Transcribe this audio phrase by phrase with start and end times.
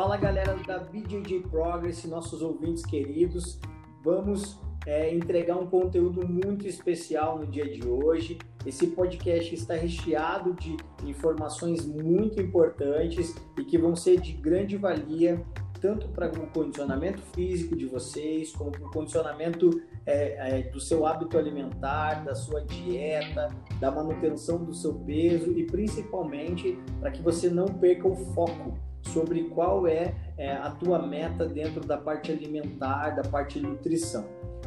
[0.00, 3.60] Fala galera da BJJ Progress, nossos ouvintes queridos.
[4.02, 8.38] Vamos é, entregar um conteúdo muito especial no dia de hoje.
[8.64, 10.74] Esse podcast está recheado de
[11.04, 15.44] informações muito importantes e que vão ser de grande valia
[15.82, 21.04] tanto para o condicionamento físico de vocês, como para o condicionamento é, é, do seu
[21.04, 27.50] hábito alimentar, da sua dieta, da manutenção do seu peso e principalmente para que você
[27.50, 28.78] não perca o foco
[29.12, 34.24] sobre qual é, é a tua meta dentro da parte alimentar, da parte de nutrição.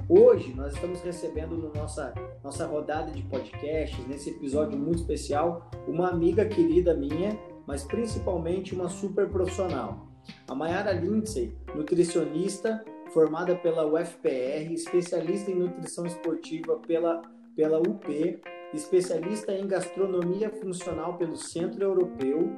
[0.07, 6.09] Hoje nós estamos recebendo no nossa nossa rodada de podcasts, nesse episódio muito especial, uma
[6.09, 10.07] amiga querida minha, mas principalmente uma super profissional.
[10.47, 12.83] A Mayara Lindsay, nutricionista
[13.13, 17.21] formada pela UFPR, especialista em nutrição esportiva pela,
[17.55, 18.41] pela UP,
[18.73, 22.51] especialista em gastronomia funcional pelo Centro Europeu,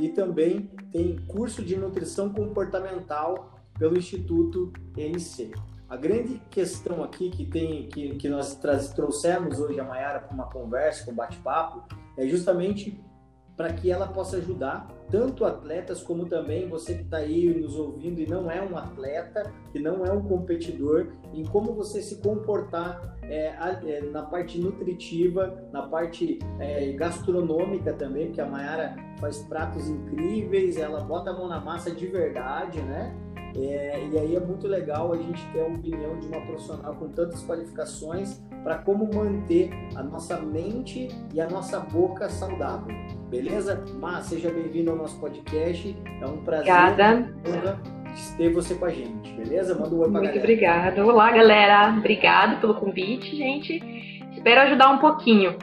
[0.00, 5.52] e também tem curso de nutrição comportamental pelo Instituto NC.
[5.88, 8.58] A grande questão aqui que tem que, que nós
[8.94, 11.82] trouxemos hoje a Mayara para uma conversa, um bate-papo,
[12.16, 12.98] é justamente
[13.60, 18.18] para que ela possa ajudar tanto atletas como também você que está aí nos ouvindo
[18.18, 23.18] e não é um atleta, que não é um competidor, em como você se comportar
[23.24, 23.52] é,
[23.84, 30.78] é, na parte nutritiva, na parte é, gastronômica também, porque a Mayara faz pratos incríveis,
[30.78, 33.14] ela bota a mão na massa de verdade, né?
[33.56, 37.08] É, e aí é muito legal a gente ter a opinião de uma profissional com
[37.08, 42.94] tantas qualificações para como manter a nossa mente e a nossa boca saudável.
[43.28, 43.82] Beleza?
[43.98, 45.96] Mas seja bem-vindo ao nosso podcast.
[46.20, 47.32] É um prazer obrigada.
[48.36, 49.74] ter você com a gente, beleza?
[49.74, 50.38] Manda um oi pra Muito galera.
[50.38, 51.06] obrigada.
[51.06, 51.94] Olá, galera.
[51.96, 53.80] Obrigado pelo convite, gente.
[54.32, 55.56] Espero ajudar um pouquinho.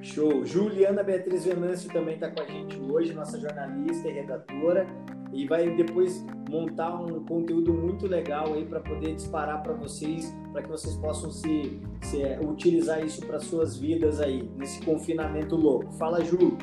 [0.00, 0.44] Show.
[0.44, 4.86] Juliana Beatriz Venâncio também está com a gente hoje, nossa jornalista e redatora
[5.32, 10.62] e vai depois montar um conteúdo muito legal aí para poder disparar para vocês, para
[10.62, 15.90] que vocês possam se, se é, utilizar isso para suas vidas aí nesse confinamento louco.
[15.92, 16.58] Fala, Ju.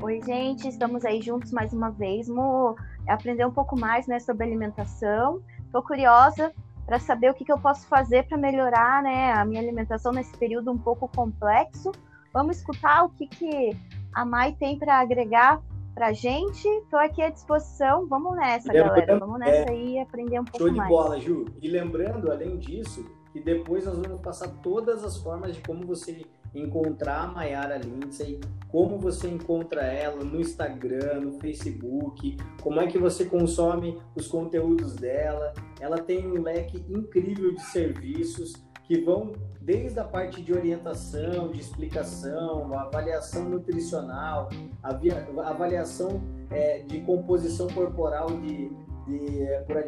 [0.00, 2.28] Oi, gente, estamos aí juntos mais uma vez.
[2.28, 2.76] Vamos
[3.08, 5.42] aprender um pouco mais né, sobre alimentação.
[5.66, 6.52] Estou curiosa
[6.86, 10.36] para saber o que, que eu posso fazer para melhorar né, a minha alimentação nesse
[10.36, 11.90] período um pouco complexo.
[12.32, 13.76] Vamos escutar o que, que
[14.12, 15.60] a Mai tem para agregar
[15.94, 16.68] pra gente.
[16.90, 18.06] Tô aqui à disposição.
[18.06, 19.18] Vamos nessa, lembrando, galera.
[19.18, 20.76] Vamos nessa é, aí e aprender um pouco mais.
[20.76, 21.44] Show de bola, Ju.
[21.62, 26.24] E lembrando, além disso, que depois nós vamos passar todas as formas de como você
[26.54, 32.96] encontrar a Mayara Lindsay, como você encontra ela no Instagram, no Facebook, como é que
[32.96, 35.52] você consome os conteúdos dela.
[35.80, 38.52] Ela tem um leque incrível de serviços
[38.86, 44.50] que vão desde a parte de orientação, de explicação, avaliação nutricional,
[44.82, 48.70] avaliação é, de composição corporal de,
[49.06, 49.78] de por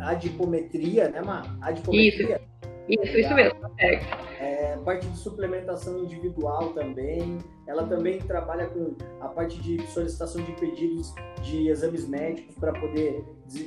[0.00, 1.42] adipometria, né, Má?
[1.60, 2.40] Adipometria.
[2.88, 3.02] Isso.
[3.02, 3.58] Isso, isso mesmo.
[3.78, 4.00] É.
[4.78, 7.38] parte de suplementação individual também.
[7.66, 13.24] Ela também trabalha com a parte de solicitação de pedidos de exames médicos para poder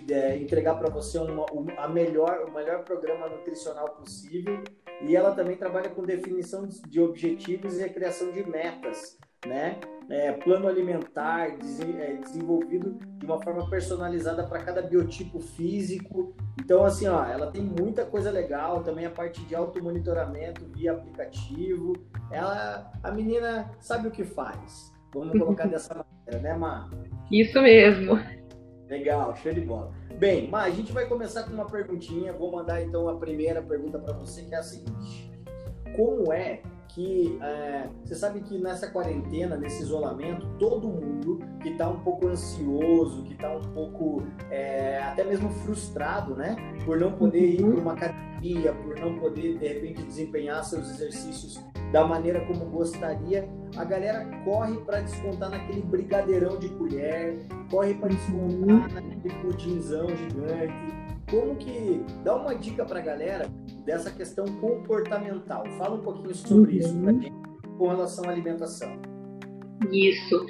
[0.10, 1.46] é, entregar para você uma,
[1.78, 4.62] a melhor, o melhor programa nutricional possível.
[5.02, 9.80] E ela também trabalha com definição de objetivos e a criação de metas né?
[10.10, 16.36] É, plano alimentar é, desenvolvido de uma forma personalizada para cada biotipo físico.
[16.60, 21.94] Então, assim, ó, ela tem muita coisa legal, também a parte de automonitoramento via aplicativo.
[22.32, 24.94] Ela, a menina sabe o que faz.
[25.14, 26.90] Vamos colocar dessa maneira, né, Má?
[27.32, 28.20] Isso mesmo.
[28.88, 29.92] Legal, show de bola.
[30.20, 32.32] Bem, Má, a gente vai começar com uma perguntinha.
[32.32, 35.32] Vou mandar então a primeira pergunta para você, que é a seguinte:
[35.96, 36.62] Como é
[36.96, 42.28] que é, você sabe que nessa quarentena, nesse isolamento, todo mundo que está um pouco
[42.28, 47.82] ansioso, que está um pouco é, até mesmo frustrado, né, por não poder ir para
[47.82, 51.62] uma academia, por não poder de repente desempenhar seus exercícios
[51.92, 58.08] da maneira como gostaria, a galera corre para descontar naquele brigadeirão de colher, corre para
[58.08, 61.05] descontar naquele pudinzão gigante.
[61.30, 63.50] Como que dá uma dica para a galera
[63.86, 65.64] dessa questão comportamental.
[65.78, 66.78] Fala um pouquinho sobre uhum.
[66.80, 67.34] isso pra gente
[67.78, 69.00] com relação à alimentação.
[69.92, 70.46] Isso.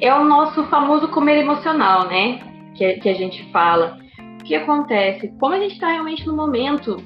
[0.00, 2.40] É o nosso famoso comer emocional, né?
[2.74, 3.98] Que, que a gente fala.
[4.40, 5.28] O que acontece?
[5.40, 6.96] Como a gente está realmente no momento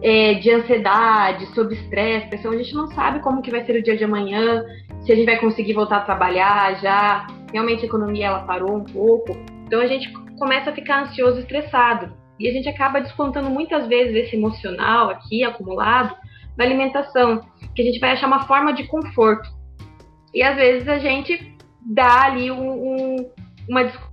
[0.00, 3.82] é, de ansiedade, sob estresse, pessoal, a gente não sabe como que vai ser o
[3.82, 4.64] dia de amanhã,
[5.02, 7.26] se a gente vai conseguir voltar a trabalhar já.
[7.52, 9.32] Realmente a economia ela parou um pouco.
[9.66, 12.21] Então a gente começa a ficar ansioso e estressado.
[12.42, 16.12] E a gente acaba descontando muitas vezes esse emocional aqui acumulado
[16.58, 17.40] na alimentação,
[17.72, 19.48] que a gente vai achar uma forma de conforto.
[20.34, 23.30] E às vezes a gente dá ali um, um,
[23.68, 24.12] uma discussão.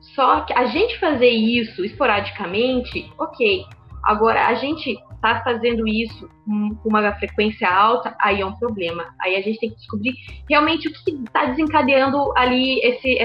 [0.00, 3.66] Só que a gente fazer isso esporadicamente, ok.
[4.02, 9.14] Agora, a gente tá fazendo isso com uma frequência alta, aí é um problema.
[9.20, 10.14] Aí a gente tem que descobrir
[10.48, 13.18] realmente o que está desencadeando ali esse,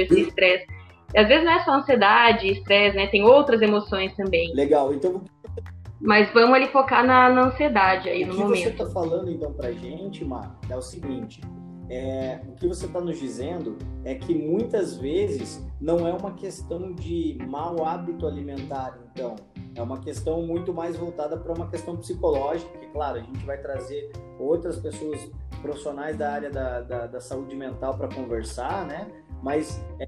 [0.00, 0.66] esse estresse.
[1.16, 3.06] Às vezes não é só ansiedade, estresse, né?
[3.06, 4.52] Tem outras emoções também.
[4.54, 4.92] Legal.
[4.92, 5.22] Então
[6.00, 8.50] mas vamos ali focar na, na ansiedade aí o no momento.
[8.50, 11.40] O que você está falando então pra gente, Mar, é o seguinte:
[11.88, 16.92] é, o que você está nos dizendo é que muitas vezes não é uma questão
[16.92, 19.36] de mau hábito alimentar, então.
[19.74, 23.58] É uma questão muito mais voltada para uma questão psicológica, que, claro, a gente vai
[23.58, 29.06] trazer outras pessoas profissionais da área da, da, da saúde mental para conversar, né?
[29.42, 30.06] Mas é,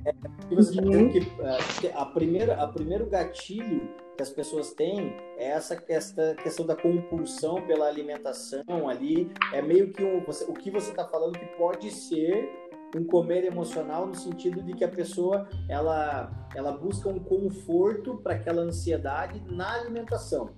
[0.51, 5.51] você está dizendo que é, a primeira, a primeiro gatilho que as pessoas têm é
[5.51, 9.31] essa, essa questão da compulsão pela alimentação ali.
[9.53, 12.51] É meio que um, você, o que você está falando que pode ser
[12.97, 18.35] um comer emocional no sentido de que a pessoa ela, ela busca um conforto para
[18.35, 20.51] aquela ansiedade na alimentação.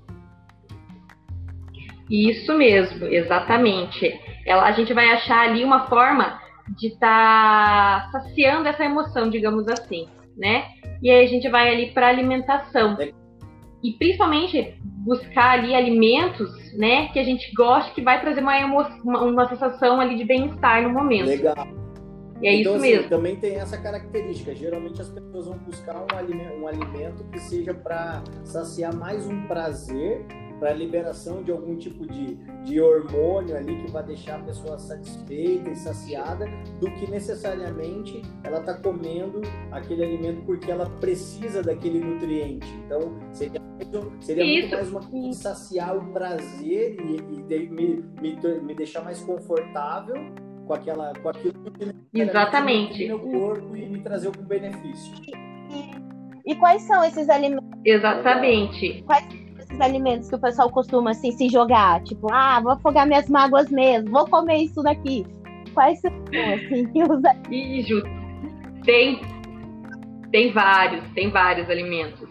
[2.08, 4.12] Isso mesmo, exatamente.
[4.44, 9.68] Ela, a gente vai achar ali uma forma de estar tá saciando essa emoção, digamos
[9.68, 10.64] assim, né?
[11.02, 12.96] E aí a gente vai ali para alimentação.
[13.00, 13.12] É
[13.82, 18.54] e principalmente buscar ali alimentos, né, que a gente gosta, que vai trazer uma,
[19.02, 21.28] uma, uma sensação ali de bem-estar no momento.
[21.28, 21.66] Legal.
[22.42, 23.08] E é então, isso assim, mesmo.
[23.08, 24.54] Também tem essa característica.
[24.54, 29.42] Geralmente as pessoas vão buscar um alimento, um alimento que seja para saciar mais um
[29.46, 30.24] prazer
[30.60, 35.70] para liberação de algum tipo de, de hormônio ali que vai deixar a pessoa satisfeita
[35.70, 36.46] e saciada,
[36.78, 39.40] do que necessariamente ela está comendo
[39.72, 42.68] aquele alimento porque ela precisa daquele nutriente.
[42.84, 43.60] Então, seria,
[44.20, 49.02] seria muito mais uma coisa de saciar o prazer e, e me, me, me deixar
[49.02, 50.14] mais confortável
[50.66, 53.06] com aquela com aquilo que Exatamente.
[53.06, 55.14] meu corpo e me trazer algum benefício.
[56.44, 57.68] E, e quais são esses alimentos?
[57.84, 59.02] Exatamente.
[59.02, 59.39] Quais
[59.70, 62.02] esses alimentos que o pessoal costuma assim se jogar?
[62.02, 65.24] Tipo, ah, vou afogar minhas mágoas mesmo, vou comer isso daqui.
[65.72, 66.10] Quais são
[66.54, 67.36] assim que usa?
[67.50, 68.02] Isso.
[68.84, 69.20] Tem,
[70.32, 72.28] tem vários, tem vários alimentos.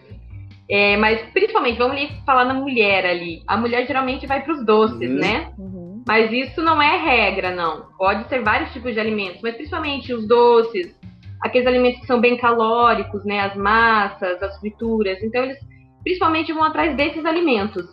[0.69, 3.41] É, mas principalmente, vamos ali falar na mulher ali.
[3.47, 5.17] A mulher geralmente vai para os doces, uhum.
[5.17, 5.51] né?
[5.57, 6.03] Uhum.
[6.07, 7.87] Mas isso não é regra, não.
[7.97, 10.95] Pode ser vários tipos de alimentos, mas principalmente os doces,
[11.41, 13.39] aqueles alimentos que são bem calóricos, né?
[13.39, 15.23] As massas, as frituras.
[15.23, 15.57] Então eles
[16.03, 17.85] principalmente vão atrás desses alimentos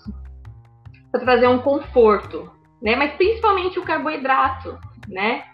[1.11, 2.51] para trazer um conforto,
[2.83, 2.97] né?
[2.97, 5.45] Mas principalmente o carboidrato, né?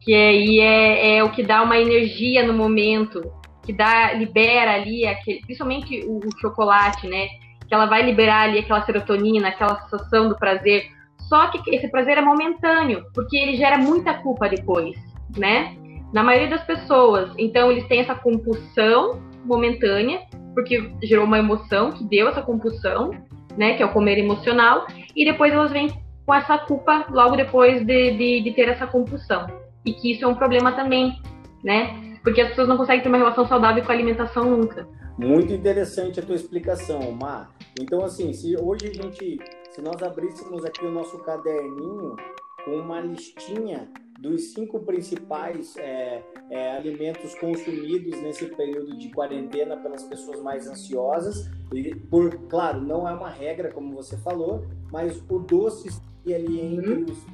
[0.00, 3.22] Que aí é, é, o que dá uma energia no momento,
[3.64, 7.28] que dá, libera ali aquele, principalmente o, o chocolate, né?
[7.68, 10.86] Que ela vai liberar ali aquela serotonina, aquela sensação do prazer.
[11.28, 14.96] Só que esse prazer é momentâneo, porque ele gera muita culpa depois,
[15.36, 15.76] né?
[16.12, 17.30] Na maioria das pessoas.
[17.38, 20.22] Então eles têm essa compulsão momentânea
[20.54, 23.10] porque gerou uma emoção que deu essa compulsão,
[23.56, 25.90] né, que é o comer emocional, e depois elas vêm
[26.26, 29.46] com essa culpa logo depois de, de, de ter essa compulsão.
[29.84, 31.20] E que isso é um problema também,
[31.64, 32.18] né?
[32.22, 34.86] Porque as pessoas não conseguem ter uma relação saudável com a alimentação nunca.
[35.18, 37.50] Muito interessante a tua explicação, Mar.
[37.80, 39.38] Então, assim, se hoje a gente,
[39.70, 42.16] se nós abríssemos aqui o nosso caderninho
[42.64, 43.88] com uma listinha
[44.20, 51.50] dos cinco principais é, é, alimentos consumidos nesse período de quarentena pelas pessoas mais ansiosas.
[51.72, 56.60] E, por, claro, não é uma regra, como você falou, mas o doce está ali
[56.60, 57.04] entre, uhum.
[57.04, 57.26] os,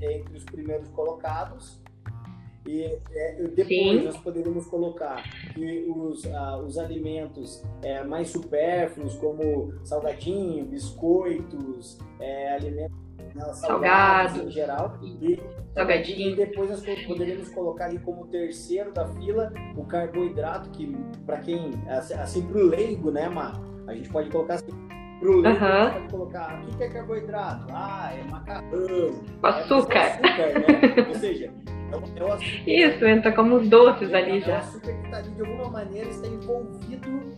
[0.00, 1.78] entre os primeiros colocados.
[2.66, 4.04] E é, depois Sim.
[4.04, 5.22] nós poderíamos colocar
[5.54, 11.98] que os, ah, os alimentos é, mais supérfluos, como salgadinho, biscoitos,
[13.36, 14.98] é, alimentos salgados em geral.
[15.02, 15.40] E,
[15.74, 16.30] salgadinho.
[16.30, 21.72] E depois nós poderíamos colocar ali como terceiro da fila o carboidrato, que para quem,
[21.88, 23.60] assim, assim para o leigo, né, Mar?
[23.86, 24.70] A gente pode colocar assim,
[25.20, 25.82] Pro leigo, uhum.
[25.82, 27.66] gente pode colocar, o que é carboidrato?
[27.70, 29.22] Ah, é macarrão.
[29.42, 29.98] Açúcar.
[29.98, 31.06] É açúcar, né?
[31.08, 31.52] Ou seja,
[31.92, 32.70] é o, é açúcar.
[32.70, 34.52] Isso, entra como os doces ali é já.
[34.52, 37.29] É o açúcar que está ali, de alguma maneira, está envolvido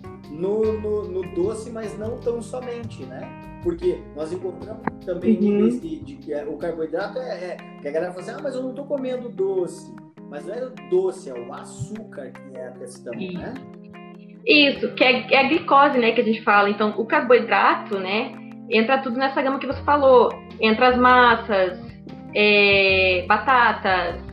[0.42, 3.20] no, no, no doce, mas não tão somente, né?
[3.62, 5.40] Porque nós encontramos também uhum.
[5.40, 8.40] níveis de, de, que é, o carboidrato é, é, que a galera fala assim, ah,
[8.42, 9.94] mas eu não estou comendo doce.
[10.28, 13.38] Mas não é o doce, é o açúcar que é a questão, Isso.
[13.38, 13.54] né?
[14.44, 16.68] Isso, que é, é, a glicose, né, que a gente fala.
[16.68, 18.32] Então, o carboidrato, né,
[18.68, 20.30] entra tudo nessa gama que você falou.
[20.60, 21.78] Entra as massas,
[22.34, 24.31] é, batatas,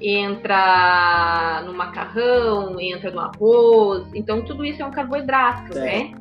[0.00, 4.08] entra no macarrão, entra no arroz.
[4.14, 5.80] Então, tudo isso é um carboidrato, é.
[5.80, 6.12] né?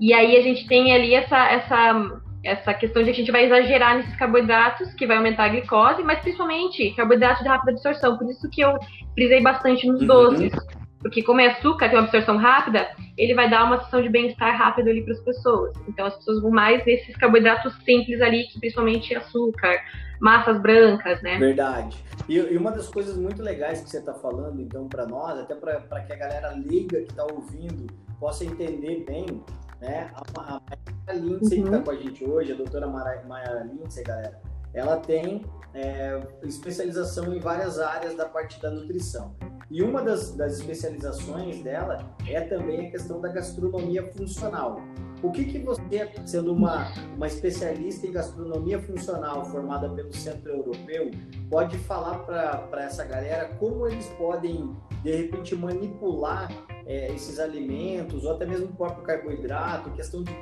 [0.00, 3.44] E aí a gente tem ali essa, essa essa questão de que a gente vai
[3.46, 8.16] exagerar nesses carboidratos, que vai aumentar a glicose, mas principalmente carboidratos de rápida absorção.
[8.16, 8.78] Por isso que eu
[9.14, 10.06] frisei bastante nos uhum.
[10.06, 10.52] doces.
[11.00, 12.88] Porque como é açúcar, tem uma absorção rápida,
[13.18, 15.76] ele vai dar uma sensação de bem-estar rápido ali para as pessoas.
[15.88, 19.80] Então as pessoas vão mais nesses carboidratos simples ali, que principalmente açúcar,
[20.20, 21.38] massas brancas, né?
[21.38, 21.96] Verdade.
[22.28, 25.54] E, e uma das coisas muito legais que você está falando, então, para nós, até
[25.54, 27.86] para que a galera liga que está ouvindo
[28.18, 29.44] possa entender bem,
[29.80, 30.10] né?
[30.36, 30.60] A,
[31.06, 31.64] a Lindsay uhum.
[31.64, 34.40] que está com a gente hoje, a doutora Maia Lindsay, galera,
[34.74, 39.34] ela tem é, especialização em várias áreas da parte da nutrição.
[39.70, 44.80] E uma das, das especializações dela é também a questão da gastronomia funcional.
[45.26, 45.82] O que, que você,
[46.24, 51.10] sendo uma, uma especialista em gastronomia funcional formada pelo Centro Europeu,
[51.50, 54.70] pode falar para essa galera como eles podem,
[55.02, 56.48] de repente, manipular
[56.86, 60.32] é, esses alimentos, ou até mesmo o próprio carboidrato, questão de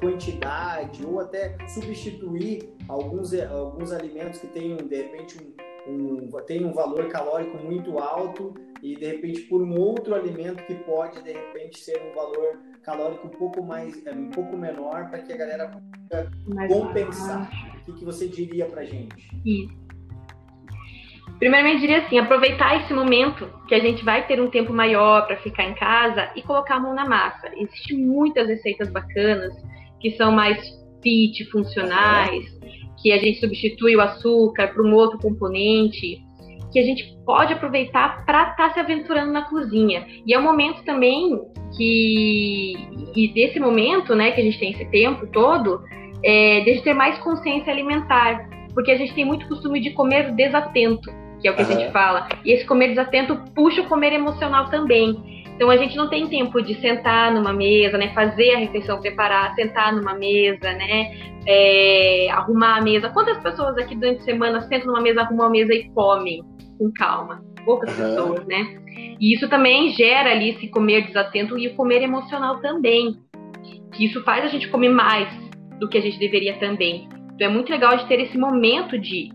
[0.00, 5.36] quantidade, ou até substituir alguns, alguns alimentos que tenham, de repente,
[5.88, 10.64] um, um, tem um valor calórico muito alto e, de repente, por um outro alimento
[10.64, 15.08] que pode, de repente, ser um valor calórico um pouco mais, é, um pouco menor
[15.08, 17.50] para que a galera consiga compensar.
[17.80, 19.30] O que, que você diria para gente?
[19.44, 19.82] Isso.
[21.38, 25.36] Primeiramente, diria assim: aproveitar esse momento que a gente vai ter um tempo maior para
[25.38, 27.50] ficar em casa e colocar a mão na massa.
[27.56, 29.52] Existem muitas receitas bacanas
[30.00, 30.58] que são mais
[31.02, 32.46] fit, funcionais,
[33.00, 36.22] que a gente substitui o açúcar por um outro componente
[36.72, 40.06] que a gente pode aproveitar para estar tá se aventurando na cozinha.
[40.26, 41.38] E é um momento também
[41.76, 42.74] que,
[43.14, 45.82] e desse momento, né, que a gente tem esse tempo todo,
[46.24, 51.10] é, de ter mais consciência alimentar, porque a gente tem muito costume de comer desatento,
[51.40, 51.68] que é o que uhum.
[51.68, 52.28] a gente fala.
[52.44, 55.42] E esse comer desatento puxa o comer emocional também.
[55.54, 59.54] Então a gente não tem tempo de sentar numa mesa, né, fazer a refeição, preparar,
[59.54, 61.14] sentar numa mesa, né,
[61.46, 63.10] é, arrumar a mesa.
[63.10, 66.42] Quantas pessoas aqui durante a semana sentam numa mesa, arrumam a mesa e comem?
[66.82, 67.51] com calma.
[67.64, 68.04] Poucas uhum.
[68.04, 68.76] pessoas, né?
[69.20, 73.16] E isso também gera ali esse comer desatento e o comer emocional também.
[73.92, 75.28] Que isso faz a gente comer mais
[75.78, 77.08] do que a gente deveria também.
[77.34, 79.30] Então é muito legal de ter esse momento de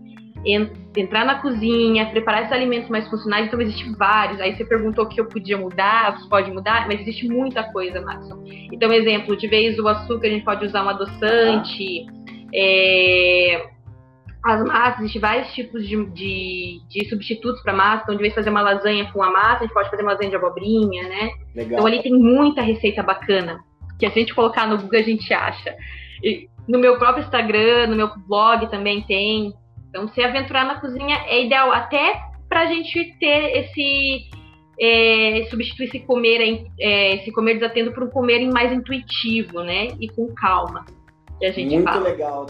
[0.96, 3.46] entrar na cozinha, preparar esses alimentos mais funcionais.
[3.46, 4.40] Então existe vários.
[4.40, 8.00] Aí você perguntou o que eu podia mudar, você pode mudar, mas existe muita coisa,
[8.00, 8.44] Maxon.
[8.72, 12.06] Então, exemplo, de vez do açúcar a gente pode usar um adoçante.
[12.54, 13.77] É
[14.48, 18.02] as massas, existem vários tipos de, de, de substitutos para massa.
[18.02, 20.30] Então, de vez fazer uma lasanha com a massa, a gente pode fazer uma lasanha
[20.30, 21.30] de abobrinha, né?
[21.54, 21.78] Legal.
[21.78, 23.60] Então, ali tem muita receita bacana
[23.98, 25.74] que a gente colocar no Google a gente acha.
[26.22, 29.52] E no meu próprio Instagram, no meu blog também tem.
[29.88, 34.30] Então, se aventurar na cozinha é ideal até para a gente ter esse
[34.80, 39.88] é, substituir esse comer, é, esse comer desatendo por um comer mais intuitivo, né?
[40.00, 40.84] E com calma.
[41.38, 42.08] Que a gente Muito fala.
[42.08, 42.46] legal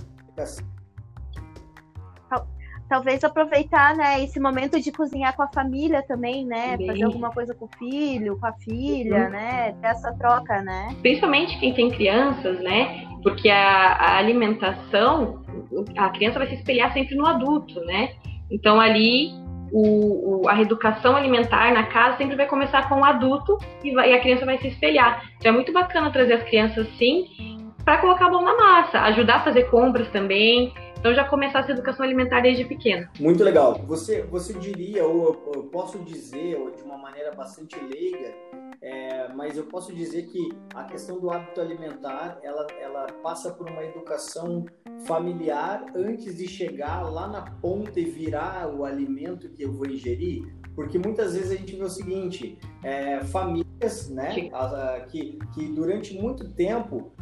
[2.88, 6.76] talvez aproveitar, né, esse momento de cozinhar com a família também, né?
[6.76, 6.86] Bem.
[6.86, 9.30] Fazer alguma coisa com o filho, com a filha, uhum.
[9.30, 9.74] né?
[9.80, 10.96] Ter essa troca, né?
[11.02, 13.06] Principalmente quem tem crianças, né?
[13.22, 15.44] Porque a, a, alimentação,
[15.96, 18.10] a criança vai se espelhar sempre no adulto, né?
[18.50, 19.32] Então ali
[19.70, 24.10] o, o, a reeducação alimentar na casa sempre vai começar com o adulto e, vai,
[24.10, 25.22] e a criança vai se espelhar.
[25.36, 27.26] Então é muito bacana trazer as crianças sim
[27.84, 30.74] para colocar a mão na massa, ajudar a fazer compras também.
[30.98, 33.08] Então já começar essa educação alimentar desde pequeno.
[33.20, 33.80] Muito legal.
[33.86, 38.34] Você, você diria, ou eu posso dizer, ou de uma maneira bastante leiga,
[38.82, 43.70] é, mas eu posso dizer que a questão do hábito alimentar, ela, ela passa por
[43.70, 44.64] uma educação
[45.06, 50.52] familiar antes de chegar lá na ponta e virar o alimento que eu vou ingerir,
[50.74, 53.67] porque muitas vezes a gente vê o seguinte, é, famílias,
[54.10, 54.50] né,
[55.10, 57.12] que, que durante muito tempo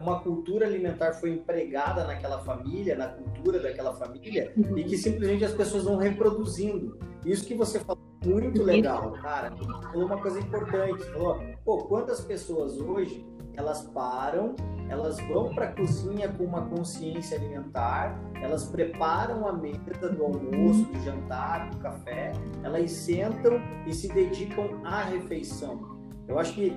[0.00, 4.78] uma cultura alimentar foi empregada naquela família, na cultura daquela família, uhum.
[4.78, 6.98] e que simplesmente as pessoas vão reproduzindo.
[7.24, 9.52] Isso que você falou muito legal, cara.
[9.56, 11.04] Falou uma coisa importante.
[11.10, 14.54] Falou, pô, quantas pessoas hoje elas param,
[14.88, 20.84] elas vão para a cozinha com uma consciência alimentar, elas preparam a mesa do almoço,
[20.84, 22.32] do jantar, do café,
[22.62, 25.95] elas sentam e se dedicam à refeição.
[26.28, 26.76] Eu acho que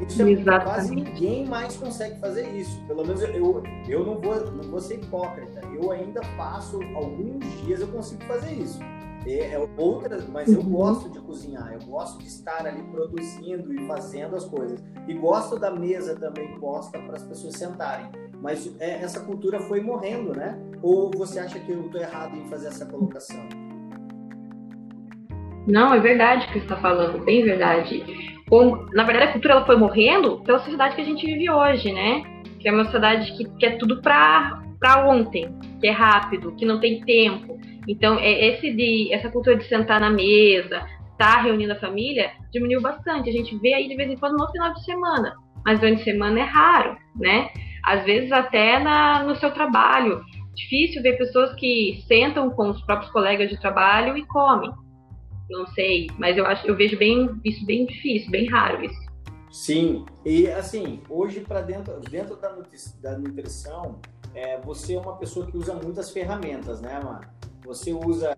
[0.00, 2.82] isso é, quase ninguém mais consegue fazer isso.
[2.86, 5.60] Pelo menos eu, eu não, vou, não vou ser hipócrita.
[5.72, 8.80] Eu ainda faço alguns dias eu consigo fazer isso.
[9.26, 10.70] É, é outra, mas eu uhum.
[10.70, 14.82] gosto de cozinhar, eu gosto de estar ali produzindo e fazendo as coisas.
[15.08, 18.06] E gosto da mesa também posta para as pessoas sentarem.
[18.42, 20.58] Mas é, essa cultura foi morrendo, né?
[20.82, 23.40] Ou você acha que eu estou errado em fazer essa colocação?
[25.66, 28.33] Não, é verdade o que você está falando, bem verdade.
[28.92, 32.24] Na verdade, a cultura ela foi morrendo pela sociedade que a gente vive hoje, né?
[32.64, 37.02] que é uma sociedade que quer tudo para ontem, que é rápido, que não tem
[37.02, 37.60] tempo.
[37.86, 40.76] Então, é esse de, essa cultura de sentar na mesa,
[41.12, 43.28] estar tá reunindo a família, diminuiu bastante.
[43.28, 46.04] A gente vê aí de vez em quando no final de semana, mas durante a
[46.04, 47.50] semana é raro, né?
[47.84, 50.22] Às vezes até na, no seu trabalho.
[50.54, 54.70] Difícil ver pessoas que sentam com os próprios colegas de trabalho e comem.
[55.50, 59.04] Não sei, mas eu acho, eu vejo bem isso bem difícil, bem raro isso.
[59.50, 62.56] Sim, e assim, hoje para dentro, dentro da,
[63.00, 64.00] da nutrição,
[64.34, 67.20] é, você é uma pessoa que usa muitas ferramentas, né, mano?
[67.64, 68.36] Você usa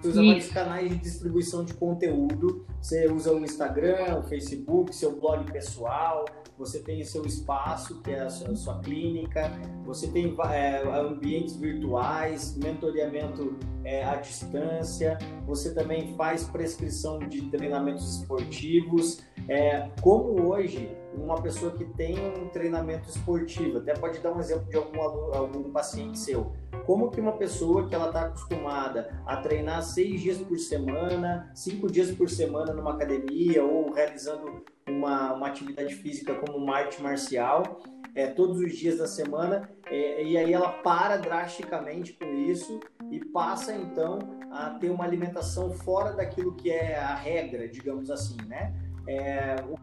[0.00, 2.66] você usa vários canais de distribuição de conteúdo.
[2.80, 6.24] Você usa o Instagram, o Facebook, seu blog pessoal.
[6.56, 9.50] Você tem seu espaço, que é a sua, a sua clínica.
[9.84, 15.18] Você tem é, ambientes virtuais, mentoreamento é, à distância.
[15.46, 19.20] Você também faz prescrição de treinamentos esportivos.
[19.48, 24.68] É, como hoje uma pessoa que tem um treinamento esportivo, até pode dar um exemplo
[24.68, 26.52] de algum, algum paciente seu
[26.86, 31.90] como que uma pessoa que ela está acostumada a treinar seis dias por semana, cinco
[31.90, 37.80] dias por semana numa academia ou realizando uma, uma atividade física como uma arte marcial,
[38.14, 43.18] é, todos os dias da semana, é, e aí ela para drasticamente com isso e
[43.24, 44.18] passa então
[44.52, 48.72] a ter uma alimentação fora daquilo que é a regra, digamos assim, né?
[49.06, 49.76] É, o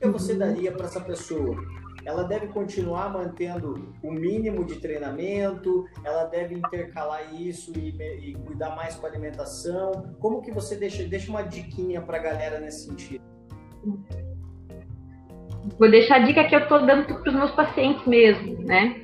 [0.00, 1.56] que você daria para essa pessoa?
[2.06, 7.88] Ela deve continuar mantendo o mínimo de treinamento, ela deve intercalar isso e,
[8.30, 10.14] e cuidar mais com a alimentação.
[10.20, 13.24] Como que você deixa, deixa uma diquinha para a galera nesse sentido?
[15.76, 19.02] Vou deixar a dica que eu estou dando para os meus pacientes mesmo, né?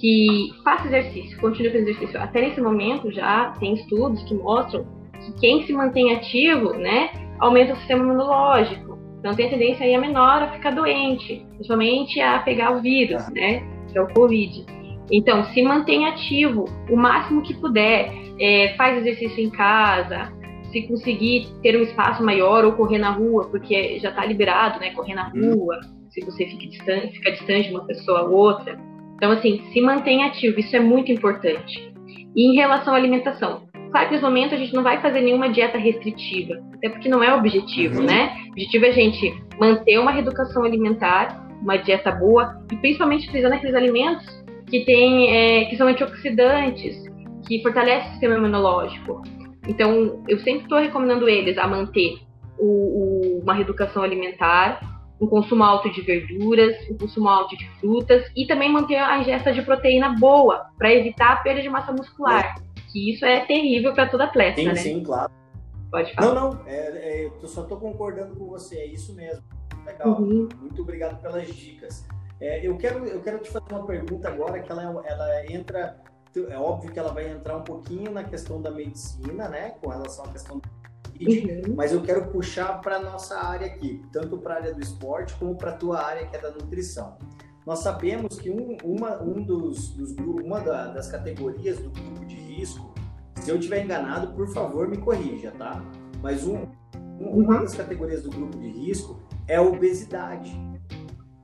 [0.00, 2.22] Que faça exercício, continue com exercício.
[2.22, 7.72] Até nesse momento já tem estudos que mostram que quem se mantém ativo, né, aumenta
[7.72, 8.87] o sistema imunológico
[9.18, 13.22] então tem a tendência aí a menor a ficar doente, principalmente a pegar o vírus,
[13.26, 13.30] ah.
[13.30, 13.60] né?
[13.90, 14.64] Que é o Covid.
[15.10, 20.32] Então, se mantém ativo o máximo que puder, é, faz exercício em casa,
[20.70, 24.90] se conseguir ter um espaço maior ou correr na rua, porque já está liberado, né?
[24.90, 25.54] Correr na hum.
[25.54, 28.78] rua, se você fica distante, fica distante de uma pessoa ou outra.
[29.16, 31.92] Então, assim, se mantém ativo, isso é muito importante.
[32.36, 35.48] E em relação à alimentação, Claro que nesse momento a gente não vai fazer nenhuma
[35.48, 38.06] dieta restritiva, até porque não é o objetivo, uhum.
[38.06, 38.36] né?
[38.48, 43.54] O objetivo é a gente manter uma reeducação alimentar, uma dieta boa e principalmente utilizando
[43.54, 44.26] aqueles alimentos
[44.66, 46.96] que tem, é, que são antioxidantes,
[47.46, 49.22] que fortalecem o sistema imunológico.
[49.66, 52.18] Então, eu sempre estou recomendando eles a manter
[52.58, 54.80] o, o, uma reeducação alimentar,
[55.20, 59.52] um consumo alto de verduras, um consumo alto de frutas e também manter a ingesta
[59.52, 62.54] de proteína boa para evitar a perda de massa muscular.
[62.56, 62.67] É
[62.98, 64.74] que isso é terrível para todo atleta, sim, né?
[64.74, 65.32] Sim, claro.
[65.90, 66.34] Pode falar.
[66.34, 69.42] Não, não, é, é, eu só estou concordando com você, é isso mesmo.
[69.86, 70.48] Legal, uhum.
[70.60, 72.04] muito obrigado pelas dicas.
[72.40, 75.96] É, eu, quero, eu quero te fazer uma pergunta agora que ela, ela entra,
[76.48, 80.24] é óbvio que ela vai entrar um pouquinho na questão da medicina, né, com relação
[80.26, 80.68] à questão do
[81.20, 81.74] uhum.
[81.74, 85.56] mas eu quero puxar para nossa área aqui, tanto para a área do esporte como
[85.56, 87.16] para a tua área que é da nutrição.
[87.66, 92.24] Nós sabemos que um, uma, um dos, dos uma das categorias do grupo
[92.58, 92.92] risco,
[93.36, 95.82] se eu estiver enganado, por favor me corrija, tá?
[96.22, 96.66] Mas um,
[97.18, 97.62] uma uhum.
[97.62, 100.52] das categorias do grupo de risco é a obesidade,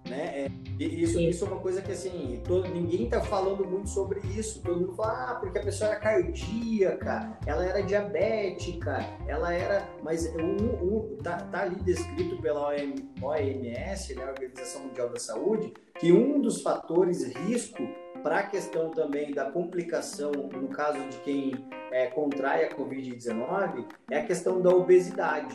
[0.09, 0.44] né?
[0.44, 4.61] É, isso, isso é uma coisa que assim, todo, ninguém tá falando muito sobre isso.
[4.61, 9.88] Todo mundo fala, ah, porque a pessoa era cardíaca, ela era diabética, ela era.
[10.03, 16.12] Mas um, um, tá, tá ali descrito pela OMS, né, Organização Mundial da Saúde, que
[16.12, 17.83] um dos fatores risco
[18.25, 21.53] para a questão também da complicação, no caso de quem
[21.93, 25.55] é, contrai a Covid-19, é a questão da obesidade.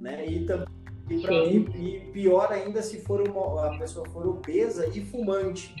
[0.00, 0.26] Né?
[0.26, 0.66] E, e, pra,
[1.08, 5.76] e, e pior ainda se for uma, a pessoa for obesa e fumante.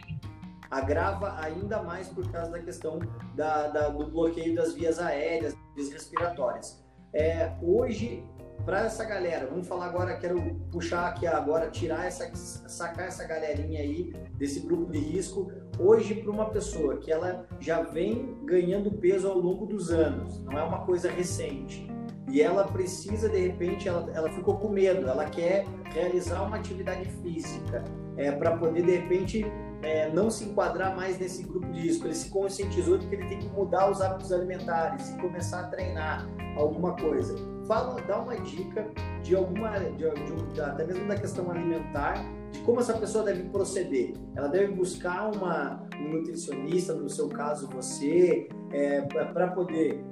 [0.70, 3.00] Agrava ainda mais por causa da questão
[3.34, 6.80] da, da, do bloqueio das vias aéreas, vias respiratórias.
[7.12, 8.24] É, hoje
[8.64, 13.80] para essa galera, vamos falar agora, quero puxar aqui agora, tirar essa, sacar essa galerinha
[13.80, 19.28] aí desse grupo de risco, hoje para uma pessoa que ela já vem ganhando peso
[19.28, 21.90] ao longo dos anos, não é uma coisa recente,
[22.28, 27.06] e ela precisa, de repente, ela, ela ficou com medo, ela quer realizar uma atividade
[27.22, 27.84] física,
[28.16, 29.44] é, para poder, de repente,
[29.82, 32.06] é, não se enquadrar mais nesse grupo de risco.
[32.06, 35.68] Ele se conscientizou de que ele tem que mudar os hábitos alimentares e começar a
[35.68, 37.34] treinar alguma coisa.
[37.66, 38.90] Fala, dá uma dica
[39.22, 42.14] de alguma, de, de, até mesmo da questão alimentar,
[42.50, 44.14] de como essa pessoa deve proceder.
[44.36, 50.04] Ela deve buscar uma, um nutricionista, no seu caso você, é, para poder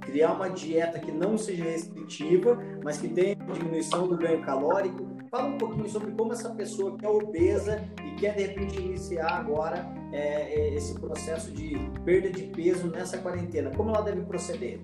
[0.00, 5.04] criar uma dieta que não seja restritiva, mas que tenha diminuição do ganho calórico.
[5.30, 9.32] Fala um pouquinho sobre como essa pessoa que é obesa e quer de repente iniciar
[9.32, 13.70] agora é, é, esse processo de perda de peso nessa quarentena.
[13.76, 14.80] Como ela deve proceder?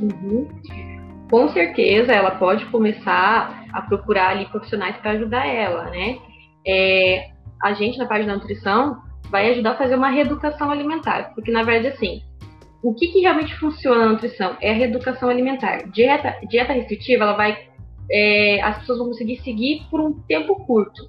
[0.00, 0.48] Uhum.
[1.30, 6.18] Com certeza, ela pode começar a procurar ali profissionais para ajudar ela, né?
[6.66, 7.30] É,
[7.62, 11.62] a gente na parte da nutrição vai ajudar a fazer uma reeducação alimentar, porque na
[11.62, 12.22] verdade assim,
[12.84, 15.88] o que, que realmente funciona na nutrição é a reeducação alimentar.
[15.90, 17.56] Dieta, dieta restritiva, ela vai,
[18.10, 21.08] é, as pessoas vão conseguir seguir por um tempo curto,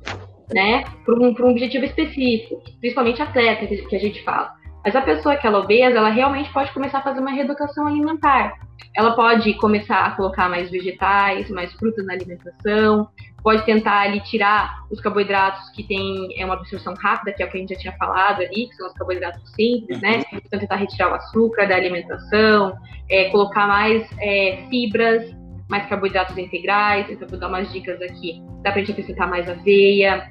[0.53, 0.85] né?
[1.05, 4.53] Por um, por um objetivo específico, principalmente atleta que, a gente fala.
[4.85, 8.53] Mas a pessoa que é obesa, ela realmente pode começar a fazer uma reeducação alimentar.
[8.95, 13.09] Ela pode começar a colocar mais vegetais, mais frutas na alimentação,
[13.41, 17.49] pode tentar ali tirar os carboidratos que tem é uma absorção rápida, que é o
[17.49, 20.23] que a gente já tinha falado ali, que são os carboidratos simples, né?
[20.31, 22.77] Então tentar retirar o açúcar da alimentação,
[23.09, 25.35] é, colocar mais é, fibras,
[25.67, 27.09] mais carboidratos integrais.
[27.09, 28.41] Então vou dar umas dicas aqui.
[28.61, 30.27] Dá pra gente acrescentar mais aveia,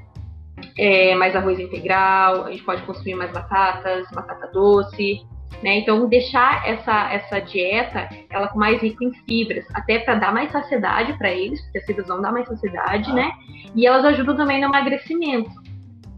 [0.79, 5.21] é, mais arroz integral, a gente pode consumir mais batatas, batata doce,
[5.63, 5.79] né?
[5.79, 10.51] Então deixar essa essa dieta ela com mais rico em fibras, até para dar mais
[10.53, 13.15] saciedade para eles, porque as fibras vão dar mais saciedade, ah.
[13.15, 13.33] né?
[13.75, 15.51] E elas ajudam também no emagrecimento.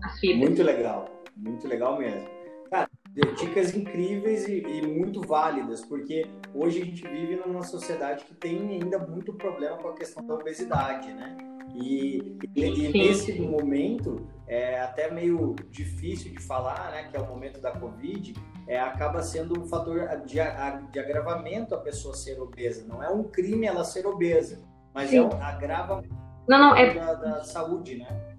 [0.03, 0.49] As fibras.
[0.49, 2.37] Muito legal, muito legal mesmo.
[2.71, 2.89] Cara,
[3.39, 8.59] dicas incríveis e, e, muito válidas, porque hoje a gente vive numa sociedade que tem
[8.59, 11.37] ainda muito problema com a questão da obesidade, né?
[11.83, 17.61] E, e, nesse momento, é até meio difícil de falar, né, que é o momento
[17.61, 18.35] da Covid,
[18.67, 20.39] é, acaba sendo um fator de,
[20.91, 22.87] de agravamento a pessoa ser obesa.
[22.89, 24.63] Não é um crime ela ser obesa,
[24.95, 25.19] mas Sim.
[25.19, 26.03] é um agrava
[26.49, 26.95] não, não, é...
[26.95, 28.37] da, da saúde, né?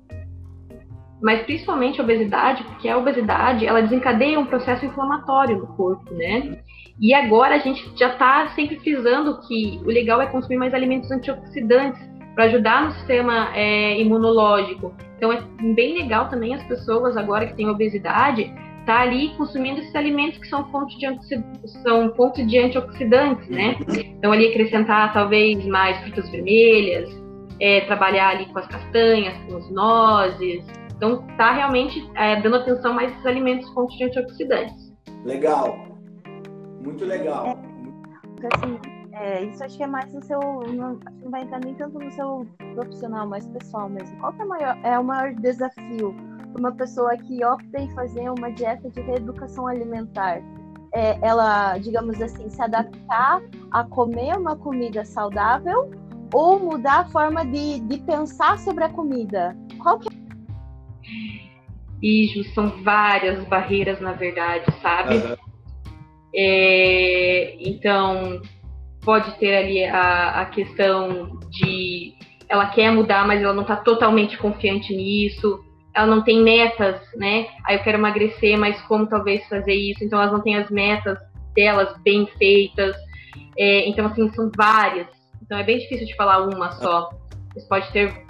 [1.22, 6.60] mas principalmente a obesidade, porque a obesidade ela desencadeia um processo inflamatório no corpo, né?
[7.00, 11.12] E agora a gente já está sempre frisando que o legal é consumir mais alimentos
[11.12, 12.00] antioxidantes,
[12.38, 14.94] para ajudar no sistema é, imunológico.
[15.18, 15.42] Então é
[15.74, 18.54] bem legal também as pessoas agora que têm obesidade
[18.86, 21.08] tá ali consumindo esses alimentos que são fonte de
[21.82, 23.76] são fonte de antioxidantes, né?
[24.20, 27.10] Então ali acrescentar talvez mais frutas vermelhas,
[27.60, 30.64] é, trabalhar ali com as castanhas, com os nozes.
[30.96, 34.94] Então tá realmente é, dando atenção mais esses alimentos fonte de antioxidantes.
[35.26, 35.76] Legal,
[36.84, 37.60] muito legal.
[38.44, 40.40] É, assim, é, isso acho que é mais no seu.
[40.40, 44.18] Não, acho que não vai entrar nem tanto no seu profissional, mas pessoal mesmo.
[44.20, 46.16] Qual que é, maior, é o maior desafio
[46.52, 50.42] para uma pessoa que opta em fazer uma dieta de reeducação alimentar?
[50.94, 55.92] É, ela, digamos assim, se adaptar a comer uma comida saudável
[56.34, 59.56] ou mudar a forma de, de pensar sobre a comida?
[59.82, 60.28] Qual que é?
[62.02, 65.16] Ijo, são várias barreiras, na verdade, sabe?
[65.16, 65.36] Uhum.
[66.36, 68.40] É, então,
[69.08, 72.14] pode ter ali a, a questão de
[72.50, 75.64] ela quer mudar, mas ela não está totalmente confiante nisso.
[75.96, 77.48] Ela não tem metas, né?
[77.66, 80.04] Aí eu quero emagrecer, mas como talvez fazer isso?
[80.04, 81.18] Então elas não têm as metas
[81.56, 82.98] delas bem feitas.
[83.58, 85.08] É, então, assim, são várias.
[85.42, 87.10] Então é bem difícil de falar uma só.
[87.54, 88.26] Você pode ter,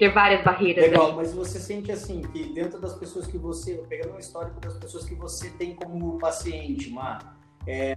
[0.00, 0.84] ter várias barreiras.
[0.84, 4.76] Legal, mas você sente assim que dentro das pessoas que você, pegando um histórico das
[4.78, 7.36] pessoas que você tem como paciente, Mar,
[7.68, 7.96] é,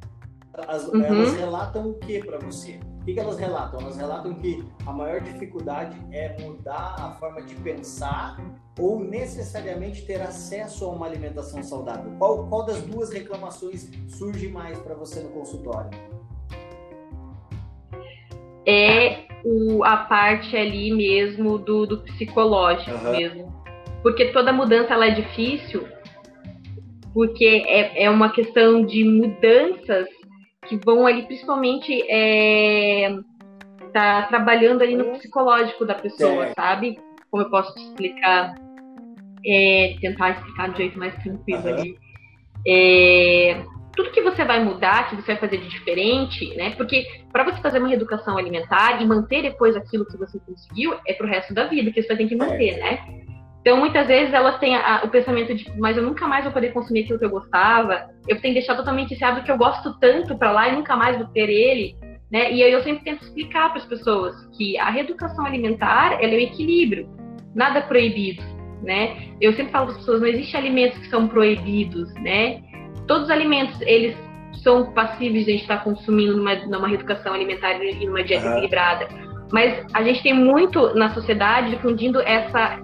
[0.68, 1.04] as, uhum.
[1.04, 2.80] elas relatam o que para você?
[3.02, 3.80] O que, elas relatam?
[3.82, 8.38] Elas relatam que a maior dificuldade é mudar a forma de pensar
[8.80, 12.12] ou necessariamente ter acesso a uma alimentação saudável.
[12.18, 15.92] Qual, qual das duas reclamações surge mais para você no consultório?
[18.68, 23.12] É o, a parte ali mesmo do, do psicológico uhum.
[23.12, 23.56] mesmo.
[24.02, 25.88] Porque toda mudança ela é difícil,
[27.14, 30.08] porque é, é uma questão de mudanças
[30.68, 33.10] que vão ali principalmente é,
[33.94, 36.54] tá trabalhando ali no psicológico da pessoa, é.
[36.54, 37.00] sabe?
[37.32, 38.56] Como eu posso te explicar,
[39.46, 41.74] é, tentar explicar do jeito mais tranquilo uhum.
[41.74, 41.98] ali.
[42.68, 43.64] É,
[43.96, 46.72] tudo que você vai mudar, que você vai fazer de diferente, né?
[46.76, 51.14] Porque para você fazer uma reeducação alimentar e manter depois aquilo que você conseguiu, é
[51.14, 53.00] pro resto da vida que você vai ter que manter, né?
[53.66, 56.72] Então, muitas vezes elas têm a, o pensamento de, mas eu nunca mais vou poder
[56.72, 58.12] consumir aquilo que eu gostava.
[58.28, 60.96] Eu tenho que deixar totalmente esse hábito que eu gosto tanto para lá e nunca
[60.96, 61.96] mais vou ter ele.
[62.32, 62.54] Né?
[62.54, 66.38] E aí eu sempre tento explicar para as pessoas que a reeducação alimentar ela é
[66.38, 67.10] o equilíbrio,
[67.56, 68.44] nada proibido,
[68.84, 69.30] né?
[69.42, 72.62] Eu sempre falo para as pessoas, não existe alimentos que são proibidos, né?
[73.08, 74.16] Todos os alimentos, eles
[74.62, 78.52] são passíveis de a gente estar consumindo numa, numa reeducação alimentar e numa dieta uhum.
[78.54, 79.08] equilibrada.
[79.52, 82.80] Mas a gente tem muito na sociedade difundindo essa,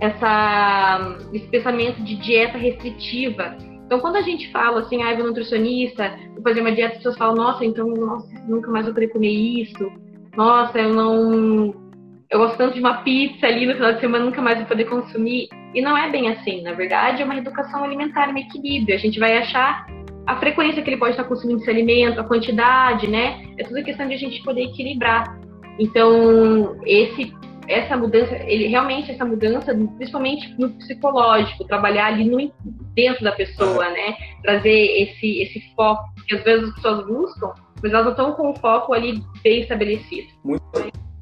[0.00, 3.56] essa, esse pensamento de dieta restritiva.
[3.84, 6.96] Então, quando a gente fala assim, ah, eu vou nutricionista, vou fazer uma dieta, as
[6.98, 9.90] pessoas falam, nossa, então nossa, nunca mais vou querer comer isso.
[10.36, 11.90] nossa, eu não.
[12.30, 14.84] Eu gosto tanto de uma pizza ali no final de semana, nunca mais vou poder
[14.84, 15.48] consumir.
[15.74, 16.62] E não é bem assim.
[16.62, 18.94] Na verdade, é uma educação alimentar, um equilíbrio.
[18.94, 19.84] A gente vai achar
[20.26, 23.42] a frequência que ele pode estar consumindo esse alimento, a quantidade, né?
[23.58, 25.40] É tudo questão de a gente poder equilibrar.
[25.80, 27.32] Então, esse,
[27.70, 32.52] essa mudança, ele realmente essa mudança, principalmente no psicológico, trabalhar ali no,
[32.94, 34.16] dentro da pessoa, né?
[34.42, 37.52] Trazer esse, esse foco que às vezes as pessoas buscam,
[37.82, 40.28] mas elas não estão com o foco ali bem estabelecido.
[40.44, 40.62] Muito.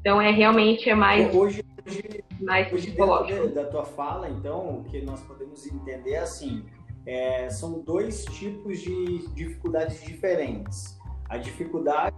[0.01, 3.47] Então, é realmente é mais hoje, hoje, mais hoje psicológico.
[3.49, 6.63] da tua fala, então, o que nós podemos entender é assim
[7.05, 10.97] é, são dois tipos de dificuldades diferentes.
[11.27, 12.15] A dificuldade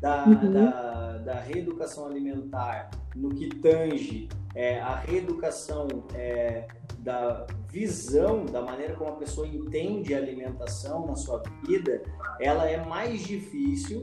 [0.00, 0.52] da, uhum.
[0.52, 8.94] da, da, reeducação alimentar no que tange é, a reeducação é, da visão, da maneira
[8.94, 12.02] como a pessoa entende a alimentação na sua vida,
[12.40, 14.02] ela é mais difícil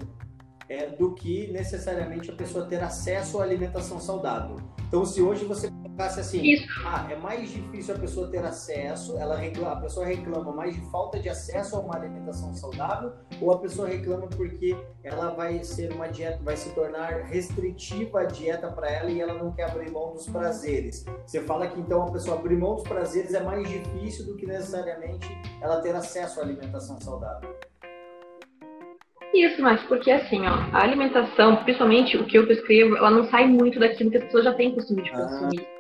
[0.67, 4.58] é, do que necessariamente a pessoa ter acesso à alimentação saudável.
[4.88, 6.67] Então, se hoje você colocasse assim, Isso.
[6.86, 10.81] ah, é mais difícil a pessoa ter acesso, ela reclama, a pessoa reclama mais de
[10.91, 15.91] falta de acesso a uma alimentação saudável, ou a pessoa reclama porque ela vai ser
[15.93, 19.89] uma dieta, vai se tornar restritiva a dieta para ela e ela não quer abrir
[19.89, 21.05] mão dos prazeres.
[21.25, 24.45] Você fala que então a pessoa abrir mão dos prazeres é mais difícil do que
[24.45, 25.27] necessariamente
[25.62, 27.55] ela ter acesso à alimentação saudável.
[29.34, 33.47] Isso, mas porque assim, ó, a alimentação, principalmente o que eu prescrevo, ela não sai
[33.47, 35.17] muito daquilo que as pessoas já têm costume de ah.
[35.17, 35.67] consumir.
[35.69, 35.75] Ah.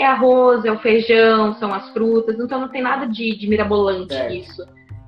[0.00, 4.14] É arroz, é o feijão, são as frutas, então não tem nada de, de mirabolante
[4.14, 4.34] é.
[4.34, 4.64] isso,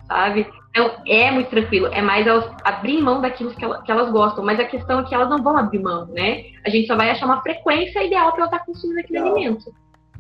[0.07, 0.47] sabe?
[0.71, 4.45] Então é muito tranquilo, é mais elas abrir mão daquilo que, ela, que, elas gostam,
[4.45, 6.45] mas a questão é que elas não vão abrir mão, né?
[6.65, 9.37] A gente só vai achar uma frequência ideal para ela estar tá consumindo aquele Legal.
[9.37, 9.73] alimento.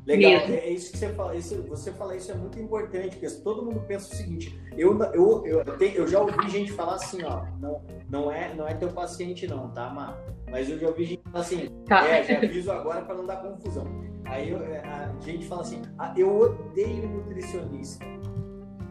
[0.06, 0.54] Legal, Mesmo.
[0.54, 1.36] é isso que você fala.
[1.36, 5.46] Isso, você fala isso é muito importante, porque todo mundo pensa o seguinte: eu, eu,
[5.46, 7.80] eu, tenho, eu já ouvi gente falar assim, ó, não,
[8.10, 10.16] não, é, não é teu paciente, não, tá, Má?
[10.50, 12.04] Mas eu já ouvi gente falar assim, tá.
[12.06, 13.86] é, já aviso agora para não dar confusão.
[14.32, 18.06] Aí eu, é, a gente fala assim, ah, eu odeio nutricionista.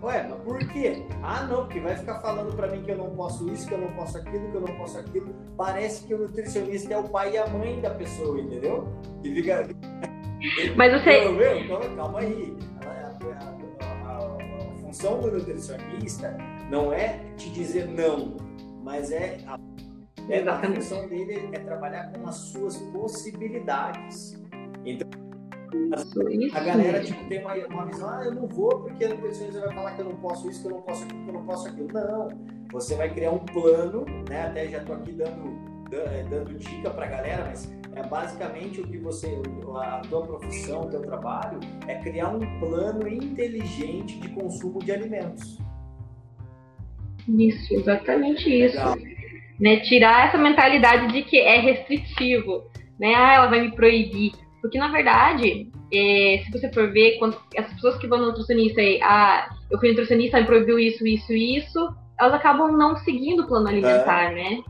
[0.03, 1.03] Ué, mas por quê?
[1.23, 3.79] Ah, não, porque vai ficar falando para mim que eu não posso isso, que eu
[3.79, 5.33] não posso aquilo, que eu não posso aquilo.
[5.57, 8.87] Parece que o nutricionista é o pai e a mãe da pessoa, entendeu?
[9.23, 9.67] E fica
[10.77, 11.21] mas você.
[11.95, 12.55] calma aí.
[12.85, 16.37] A, a, a, a, função do nutricionista
[16.69, 18.37] não é te dizer não,
[18.83, 19.57] mas é a,
[20.29, 24.39] é a função dele é trabalhar com as suas possibilidades.
[24.83, 25.20] Então,
[26.53, 29.73] a, galera tipo, tem uma, uma visão, ah, eu não vou porque a nutricionista vai
[29.73, 31.67] falar que eu não posso isso, que eu não posso aquilo, que eu não posso
[31.67, 31.87] aquilo.
[31.93, 32.27] Não.
[32.71, 34.45] Você vai criar um plano, né?
[34.47, 38.87] Até já estou aqui dando, dando, dando dica para a galera, mas é basicamente o
[38.87, 39.41] que você,
[39.75, 45.57] a tua profissão, o teu trabalho, é criar um plano inteligente de consumo de alimentos.
[47.27, 48.77] Isso, exatamente isso.
[49.59, 52.63] Né, tirar essa mentalidade de que é restritivo,
[52.99, 53.13] né?
[53.13, 54.33] Ah, ela vai me proibir.
[54.61, 58.81] Porque, na verdade, é, se você for ver, quando as pessoas que vão no nutricionista
[58.81, 63.47] e, ah, eu fui nutricionista e proibiu isso, isso, isso, elas acabam não seguindo o
[63.47, 64.35] plano alimentar, é.
[64.35, 64.63] né?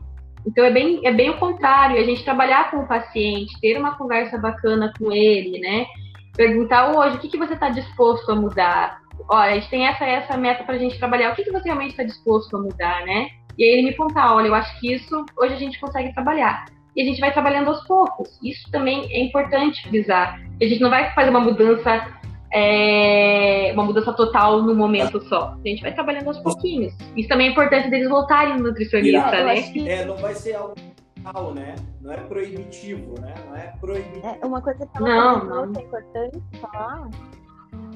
[0.46, 3.96] Então é bem, é bem o contrário, a gente trabalhar com o paciente, ter uma
[3.96, 5.86] conversa bacana com ele, né?
[6.34, 9.00] Perguntar hoje o que, que você está disposto a mudar.
[9.28, 11.30] Olha, a gente tem essa essa meta para a gente trabalhar.
[11.30, 13.28] O que, que você realmente está disposto a mudar, né?
[13.56, 16.64] E aí ele me contar, olha, eu acho que isso hoje a gente consegue trabalhar.
[16.94, 18.38] E a gente vai trabalhando aos poucos.
[18.42, 20.40] Isso também é importante frisar.
[20.60, 22.20] A gente não vai fazer uma mudança
[22.54, 25.56] é, uma mudança total no momento só.
[25.64, 26.94] A gente vai trabalhando aos pouquinhos.
[27.16, 29.62] Isso também é importante deles voltarem no nutricionista, né?
[29.62, 29.88] Que...
[29.88, 30.74] É, não vai ser algo
[31.22, 31.74] total, né?
[32.00, 33.34] Não é proibitivo, né?
[33.46, 34.26] Não é proibitivo.
[34.26, 35.72] É, uma coisa que ela não, não.
[35.72, 37.08] que é importante falar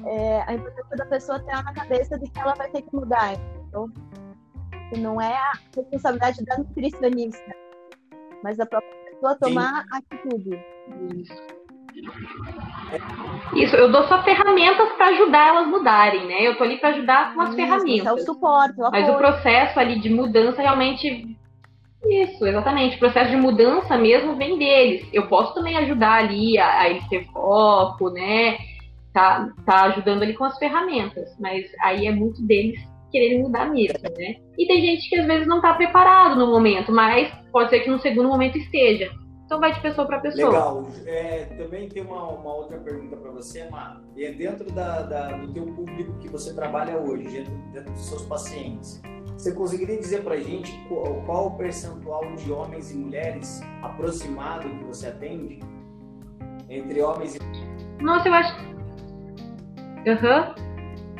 [0.05, 3.33] é a importância da pessoa ter na cabeça de que ela vai ter que mudar.
[3.67, 3.91] Então,
[4.97, 7.55] não é a responsabilidade da nutricionista,
[8.43, 9.87] mas da própria pessoa tomar Sim.
[9.91, 10.59] atitude.
[11.15, 11.57] Isso.
[13.55, 16.47] Isso, eu dou só ferramentas para ajudar elas mudarem, né?
[16.47, 18.07] Eu tô ali para ajudar com as Isso, ferramentas.
[18.07, 21.37] É o suporte, o Mas o processo ali de mudança realmente
[22.05, 22.95] isso, exatamente.
[22.95, 25.07] O processo de mudança mesmo vem deles.
[25.11, 28.57] Eu posso também ajudar ali a, a eles ter foco, né?
[29.13, 32.79] Tá, tá ajudando ali com as ferramentas, mas aí é muito deles
[33.11, 34.35] quererem mudar mesmo, né?
[34.57, 37.89] E tem gente que às vezes não tá preparado no momento, mas pode ser que
[37.89, 39.11] no segundo momento esteja.
[39.43, 40.47] Então vai de pessoa para pessoa.
[40.47, 40.87] Legal.
[41.07, 43.99] É, também tem uma, uma outra pergunta para você, Mar.
[44.15, 48.21] É dentro da, da, do teu público que você trabalha hoje, dentro, dentro dos seus
[48.27, 49.01] pacientes,
[49.35, 54.69] você conseguiria dizer para a gente qual, qual, o percentual de homens e mulheres aproximado
[54.69, 55.59] que você atende?
[56.69, 58.55] Entre homens e Nossa, eu acho.
[60.05, 60.67] Uhum.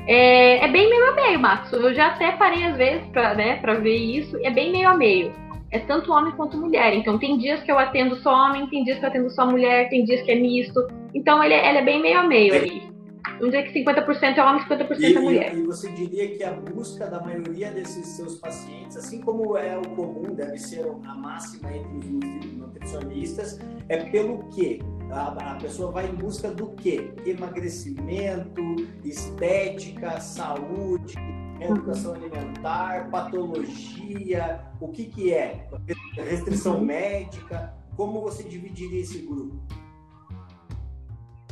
[0.05, 1.73] É, é bem meio a meio, Marcos.
[1.73, 4.37] Eu já até parei às vezes para né, ver isso.
[4.43, 6.93] É bem meio a meio é tanto homem quanto mulher.
[6.95, 9.89] Então tem dias que eu atendo só homem, tem dias que eu atendo só mulher,
[9.89, 10.87] tem dias que é misto.
[11.13, 12.97] Então ele, é, ele é bem meio a meio ali.
[13.39, 15.55] Vamos dizer que 50% é homem e 50% e, é mulher.
[15.55, 19.87] E você diria que a busca da maioria desses seus pacientes, assim como é o
[19.89, 24.79] comum, deve ser a máxima entre os nutricionistas, é pelo quê?
[25.11, 27.11] A, a pessoa vai em busca do quê?
[27.25, 28.61] Emagrecimento,
[29.03, 31.13] estética, saúde,
[31.59, 35.67] educação alimentar, patologia, o que que é?
[36.15, 39.57] Restrição médica, como você dividiria esse grupo?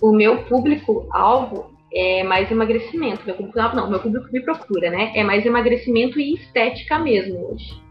[0.01, 3.25] O meu público-alvo é mais emagrecimento.
[3.25, 5.11] Meu público-alvo não, meu público me procura, né?
[5.15, 7.81] É mais emagrecimento e estética mesmo hoje.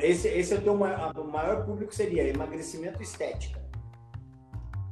[0.00, 3.58] Esse, esse é o teu maior, o maior público seria emagrecimento e estética.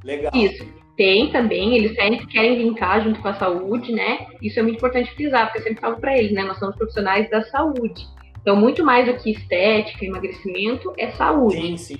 [0.02, 0.32] Legal.
[0.34, 0.64] Isso.
[0.98, 4.26] Tem também, eles sempre querem linkar junto com a saúde, né?
[4.42, 6.42] Isso é muito importante frisar, porque eu sempre falo para eles, né?
[6.42, 8.04] Nós somos profissionais da saúde.
[8.40, 11.54] Então, muito mais do que estética, emagrecimento, é saúde.
[11.54, 11.98] Sim, sim.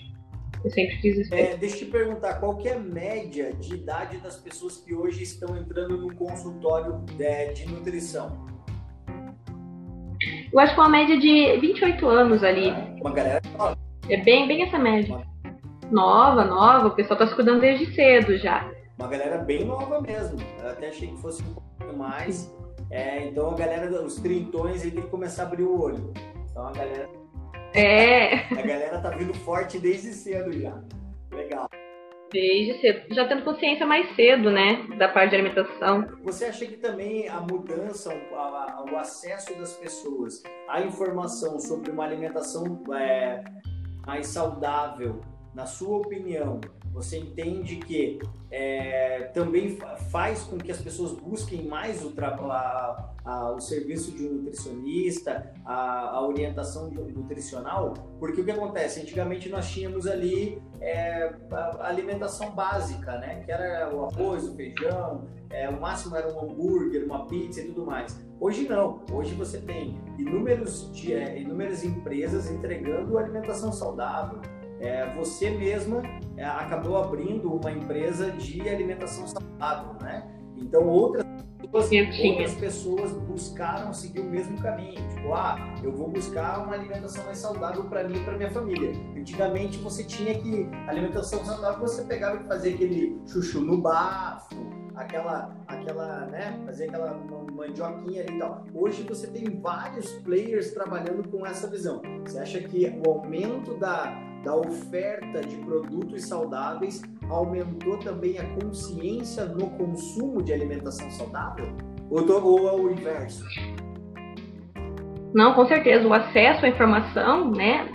[0.64, 1.32] Eu sempre fiz isso.
[1.32, 5.22] É, deixa eu te perguntar, qual é a média de idade das pessoas que hoje
[5.22, 8.48] estão entrando no consultório de, é, de nutrição?
[10.52, 12.74] Eu acho que uma média de 28 anos ali.
[13.00, 13.78] Uma galera nova.
[14.08, 15.24] É bem, bem essa média.
[15.88, 20.38] Nova, nova, o pessoal tá se cuidando desde cedo já uma galera bem nova mesmo.
[20.60, 22.52] Eu até achei que fosse um pouquinho mais.
[22.90, 26.12] É, então a galera, os trintões, ele tem que começar a abrir o olho.
[26.50, 27.08] Então a galera.
[27.74, 28.34] É.
[28.52, 30.82] A galera tá vindo forte desde cedo já.
[31.30, 31.68] Legal.
[32.32, 33.14] Desde cedo.
[33.14, 34.86] Já tendo consciência mais cedo, né?
[34.98, 36.04] Da parte de alimentação.
[36.24, 38.12] Você acha que também a mudança,
[38.90, 43.44] o acesso das pessoas à informação sobre uma alimentação é,
[44.06, 45.20] mais saudável,
[45.54, 46.60] na sua opinião,
[46.98, 48.18] você entende que
[48.50, 49.78] é, também
[50.10, 55.52] faz com que as pessoas busquem mais o, a, a, o serviço de um nutricionista,
[55.64, 59.00] a, a, orientação nutricional, porque o que acontece?
[59.00, 63.42] Antigamente nós tínhamos ali é, a alimentação básica, né?
[63.44, 67.66] Que era o arroz, o feijão, é, o máximo era um hambúrguer, uma pizza e
[67.66, 68.18] tudo mais.
[68.40, 70.90] Hoje não, hoje você tem inúmeros,
[71.36, 74.40] inúmeras empresas entregando alimentação saudável
[74.80, 76.02] é, você mesma
[76.36, 80.26] é, acabou abrindo uma empresa de alimentação saudável, né?
[80.56, 81.24] Então outras
[81.70, 84.96] pessoas, outras pessoas buscaram seguir o mesmo caminho.
[85.14, 88.92] Tipo, ah, eu vou buscar uma alimentação mais saudável para mim e para minha família.
[89.16, 94.56] Antigamente você tinha que alimentação saudável você pegava e fazia aquele chuchu no bafo,
[94.94, 97.14] aquela, aquela, né, fazer aquela
[97.52, 98.64] mandioquinha ali e tal.
[98.74, 102.02] Hoje você tem vários players trabalhando com essa visão.
[102.24, 109.44] Você acha que o aumento da da oferta de produtos saudáveis aumentou também a consciência
[109.44, 111.68] no consumo de alimentação saudável?
[112.10, 113.44] Ou, ou é inverso?
[115.34, 116.06] Não, com certeza.
[116.06, 117.86] O acesso à informação, né,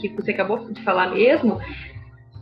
[0.00, 1.58] que você acabou de falar mesmo,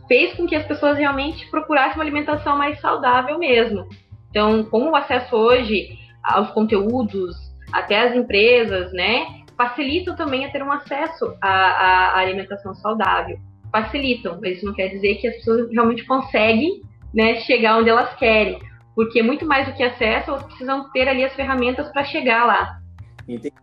[0.07, 3.87] fez com que as pessoas realmente procurassem uma alimentação mais saudável mesmo.
[4.29, 5.89] Então, com o acesso hoje
[6.23, 7.35] aos conteúdos,
[7.71, 13.37] até as empresas, né, facilitam também a ter um acesso à, à alimentação saudável
[13.71, 16.81] facilitam, mas isso não quer dizer que as pessoas realmente conseguem
[17.13, 18.59] né, chegar onde elas querem.
[18.95, 22.79] Porque muito mais do que acesso, elas precisam ter ali as ferramentas para chegar lá.
[23.27, 23.53] Entendi.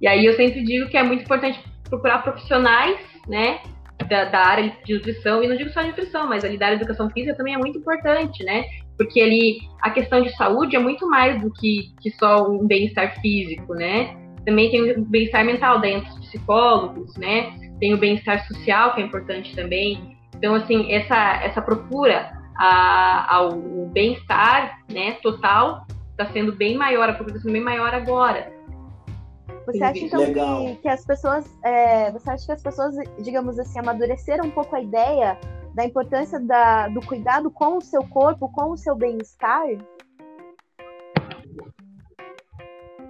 [0.00, 3.60] E aí eu sempre digo que é muito importante procurar profissionais, né,
[4.08, 6.78] da, da, área de nutrição, e não digo só de nutrição, mas ali da área
[6.78, 8.64] de educação física também é muito importante, né?
[8.96, 13.20] Porque ali a questão de saúde é muito mais do que, que só um bem-estar
[13.20, 14.16] físico, né?
[14.46, 17.52] Também tem o bem-estar mental dentro dos psicólogos, né?
[17.78, 20.16] Tem o bem-estar social, que é importante também.
[20.36, 23.52] Então, assim, essa, essa procura a, ao
[23.92, 28.52] bem-estar né, total está sendo bem maior, a procura está sendo bem maior agora.
[29.66, 33.78] Você acha então que, que, as pessoas, é, você acha que as pessoas, digamos assim,
[33.78, 35.38] amadureceram um pouco a ideia
[35.74, 39.66] da importância da, do cuidado com o seu corpo, com o seu bem-estar?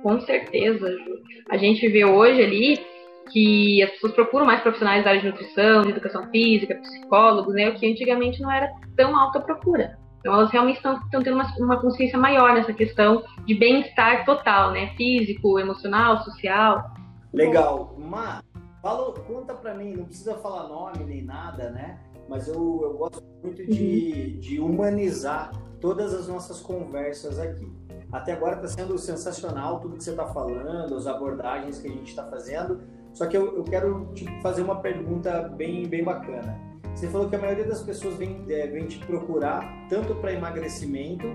[0.03, 1.23] Com certeza, Ju.
[1.49, 2.87] A gente vê hoje ali
[3.29, 7.69] que as pessoas procuram mais profissionais da área de nutrição, de educação física, psicólogos, né?
[7.69, 9.99] O que antigamente não era tão alta procura.
[10.21, 14.73] Então elas realmente estão, estão tendo uma, uma, consciência maior nessa questão de bem-estar total,
[14.73, 14.95] né?
[14.97, 16.91] Físico, emocional, social.
[17.33, 17.95] Legal.
[17.99, 18.43] Má,
[18.83, 22.01] fala, conta pra mim, não precisa falar nome nem nada, né?
[22.29, 24.41] Mas eu, eu gosto muito de, uhum.
[24.41, 27.71] de humanizar todas as nossas conversas aqui.
[28.11, 32.09] Até agora está sendo sensacional tudo que você está falando, as abordagens que a gente
[32.09, 32.81] está fazendo.
[33.19, 36.57] Só que eu, eu quero te fazer uma pergunta bem, bem bacana.
[36.95, 41.27] Você falou que a maioria das pessoas vem, é, vem te procurar tanto para emagrecimento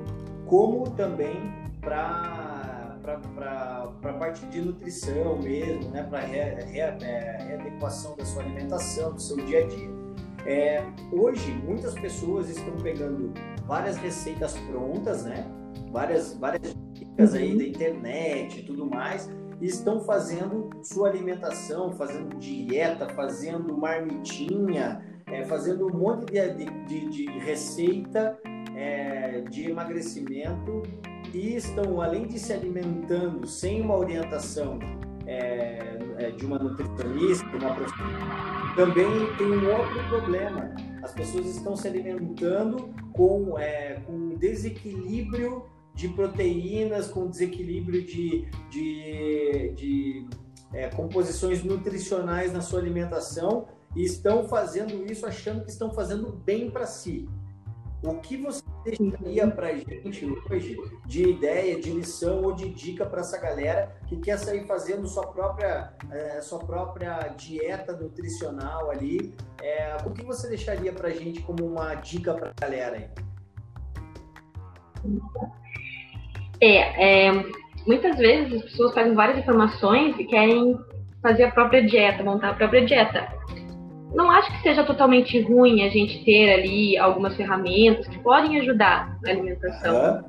[0.46, 1.36] como também
[1.82, 2.96] para
[4.02, 6.04] a parte de nutrição mesmo, né?
[6.04, 9.90] Para re, re, é, readequação da sua alimentação, do seu dia a dia.
[10.46, 13.34] É, hoje, muitas pessoas estão pegando
[13.66, 15.46] várias receitas prontas, né?
[15.92, 17.58] Várias, várias dicas aí uhum.
[17.58, 19.30] da internet e tudo mais,
[19.62, 27.10] e estão fazendo sua alimentação, fazendo dieta, fazendo marmitinha, é, fazendo um monte de, de,
[27.10, 28.38] de receita
[28.76, 30.84] é, de emagrecimento
[31.34, 34.80] e estão, além de se alimentando sem uma orientação
[35.26, 40.76] é, é de uma nutricionista, uma profissional, também tem um outro problema.
[41.02, 49.74] As pessoas estão se alimentando com, é, com desequilíbrio de proteínas, com desequilíbrio de, de,
[49.76, 50.28] de
[50.74, 56.72] é, composições nutricionais na sua alimentação e estão fazendo isso achando que estão fazendo bem
[56.72, 57.30] para si.
[58.04, 63.22] O que você deixaria para gente hoje de ideia, de lição ou de dica para
[63.22, 69.34] essa galera que quer sair fazendo sua própria, é, sua própria dieta nutricional ali?
[69.62, 73.10] É, o que você deixaria para a gente como uma dica para a galera aí?
[76.64, 77.46] É, é,
[77.86, 80.78] muitas vezes as pessoas fazem várias informações e querem
[81.22, 83.28] fazer a própria dieta, montar a própria dieta
[84.14, 89.18] não acho que seja totalmente ruim a gente ter ali algumas ferramentas que podem ajudar
[89.24, 89.96] na alimentação.
[89.96, 90.24] Uhum.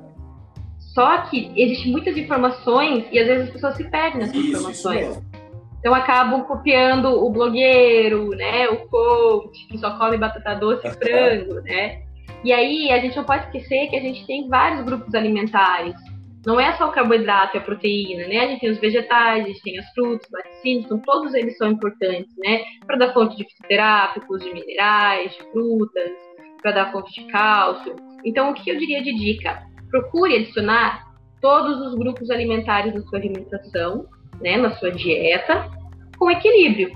[0.79, 5.09] Só que existem muitas informações e às vezes as pessoas se perdem nessas isso, informações.
[5.09, 5.35] Isso
[5.79, 11.61] então acabam copiando o blogueiro, né, o coach que só come batata doce e frango,
[11.61, 12.01] né?
[12.43, 15.93] E aí a gente não pode esquecer que a gente tem vários grupos alimentares
[16.45, 18.39] não é só o carboidrato e a proteína, né?
[18.39, 21.71] A gente tem os vegetais, a gente tem as frutas, laticínios, então todos eles são
[21.71, 22.61] importantes, né?
[22.85, 26.11] Para dar fonte de fitoterápicos, de minerais, de frutas,
[26.61, 27.95] para dar fonte de cálcio.
[28.23, 29.63] Então, o que eu diria de dica?
[29.89, 31.05] Procure adicionar
[31.41, 34.05] todos os grupos alimentares na sua alimentação,
[34.39, 34.57] né?
[34.57, 35.67] Na sua dieta,
[36.17, 36.93] com equilíbrio.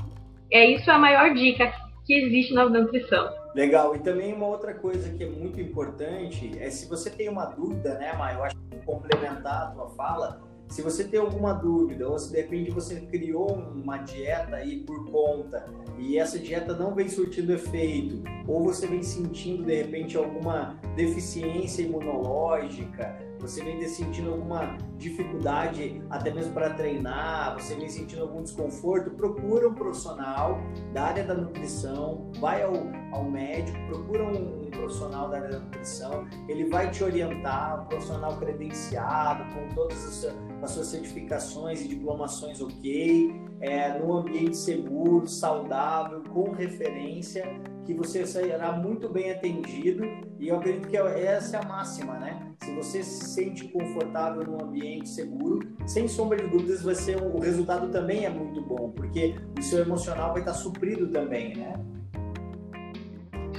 [0.51, 1.71] É isso a maior dica
[2.05, 3.38] que existe na nutrição.
[3.55, 3.95] Legal.
[3.95, 7.95] E também uma outra coisa que é muito importante é se você tem uma dúvida,
[7.97, 8.39] né, Maio?
[8.39, 12.37] Eu acho que complementar a tua fala, se você tem alguma dúvida ou se de
[12.37, 15.65] repente você criou uma dieta aí por conta
[15.97, 21.81] e essa dieta não vem surtindo efeito, ou você vem sentindo de repente alguma deficiência
[21.81, 29.11] imunológica, você vem sentindo alguma dificuldade até mesmo para treinar, você vem sentindo algum desconforto,
[29.11, 30.59] procura um profissional
[30.93, 32.73] da área da nutrição, vai ao,
[33.11, 37.85] ao médico, procura um, um profissional da área da nutrição, ele vai te orientar, um
[37.85, 45.27] profissional credenciado, com todas as, as suas certificações e diplomações ok, é, num ambiente seguro,
[45.27, 47.45] saudável, com referência,
[47.85, 50.03] que você será muito bem atendido
[50.39, 52.39] e eu acredito que essa é a máxima, né?
[52.63, 57.39] Se você se sente confortável num ambiente seguro, sem sombra de dúvidas, vai ser o
[57.39, 61.73] resultado também é muito bom, porque o seu emocional vai estar suprido também, né?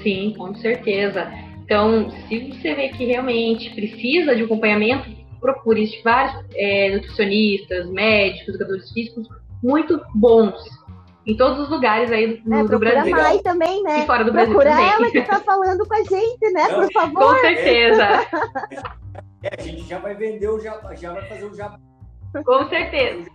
[0.03, 1.31] Sim, com certeza.
[1.65, 8.91] Então, se você vê que realmente precisa de acompanhamento, procure vários é, nutricionistas, médicos, educadores
[8.93, 9.29] físicos
[9.63, 10.55] muito bons
[11.27, 13.17] em todos os lugares aí no, é, do Brasil.
[13.17, 14.03] A também, né?
[14.03, 14.91] E fora do Brasil procura também.
[14.91, 16.69] ela que tá falando com a gente, né?
[16.69, 17.35] Por favor.
[17.35, 18.07] Com certeza.
[19.43, 21.75] É, a gente já vai vender o já, já vai fazer o já.
[22.45, 23.31] Com certeza.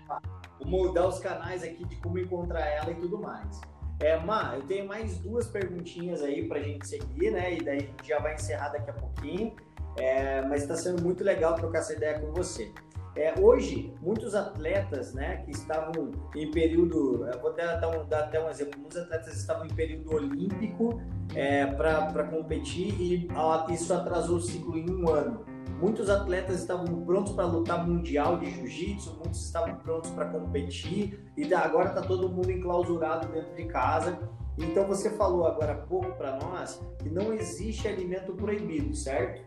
[0.60, 3.60] Vou mudar os canais aqui de como encontrar ela e tudo mais.
[4.00, 7.56] É, Má, eu tenho mais duas perguntinhas aí pra gente seguir, né?
[7.56, 9.56] E daí a gente já vai encerrar daqui a pouquinho.
[9.98, 12.72] É, mas está sendo muito legal trocar essa ideia com você.
[13.16, 18.50] É, hoje, muitos atletas né, que estavam em período, vou dar, um, dar até um
[18.50, 21.02] exemplo, muitos atletas estavam em período olímpico
[21.34, 25.46] é, para competir e a, isso atrasou o ciclo em um ano.
[25.80, 31.54] Muitos atletas estavam prontos para lutar mundial de jiu-jitsu, muitos estavam prontos para competir e
[31.54, 34.18] agora está todo mundo enclausurado dentro de casa.
[34.58, 39.44] Então você falou agora há pouco para nós que não existe alimento proibido, certo?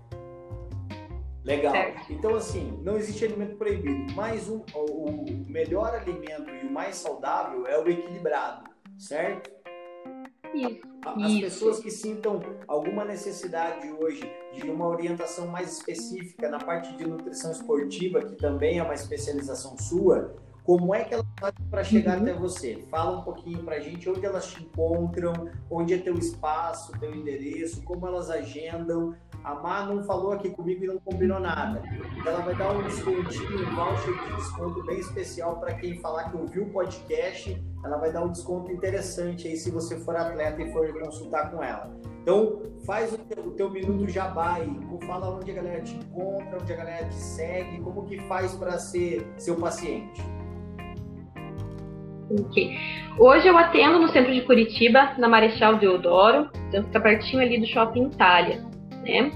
[1.49, 1.73] Legal.
[1.73, 2.13] Certo.
[2.13, 7.67] Então, assim, não existe alimento proibido, mas o, o melhor alimento e o mais saudável
[7.67, 8.69] é o equilibrado,
[8.99, 9.51] certo?
[10.55, 10.81] Isso.
[11.05, 11.41] As Isso.
[11.41, 17.51] pessoas que sintam alguma necessidade hoje de uma orientação mais específica na parte de nutrição
[17.51, 20.35] esportiva, que também é uma especialização sua,
[20.69, 22.25] como é que elas fazem para chegar uhum.
[22.25, 22.85] até você?
[22.91, 25.33] Fala um pouquinho para a gente onde elas te encontram,
[25.71, 30.85] onde é teu espaço, teu endereço, como elas agendam, a Mar não falou aqui comigo
[30.85, 31.81] e não combinou nada.
[32.27, 36.37] Ela vai dar um descontinho, um voucher de desconto bem especial para quem falar que
[36.37, 37.65] ouviu o podcast.
[37.83, 41.63] Ela vai dar um desconto interessante aí se você for atleta e for consultar com
[41.63, 41.97] ela.
[42.21, 44.69] Então, faz o teu, o teu minuto jabá aí.
[45.07, 48.79] Fala onde a galera te encontra, onde a galera te segue, como que faz para
[48.79, 50.23] ser seu paciente.
[53.19, 57.67] Hoje eu atendo no centro de Curitiba, na Marechal Deodoro, então fica pertinho ali do
[57.67, 58.65] Shopping Itália,
[59.03, 59.33] né?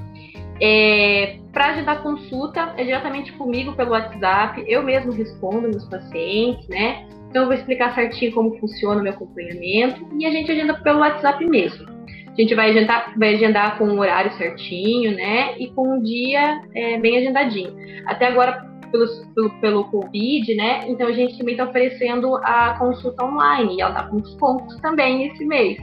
[0.61, 7.07] É, para agendar consulta é diretamente comigo pelo WhatsApp, eu mesmo respondo meus pacientes, né?
[7.29, 11.01] Então eu vou explicar certinho como funciona o meu acompanhamento e a gente agenda pelo
[11.01, 11.91] WhatsApp mesmo.
[12.29, 15.59] A gente vai agendar, vai agendar com um horário certinho, né?
[15.59, 17.75] E com um dia é, bem agendadinho.
[18.07, 20.89] Até agora, pelo, pelo, pelo Covid, né?
[20.89, 25.27] Então a gente também está oferecendo a consulta online e ela está com desconto também
[25.27, 25.79] esse mês,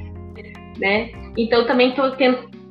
[0.78, 1.12] né?
[1.36, 2.12] Então também estou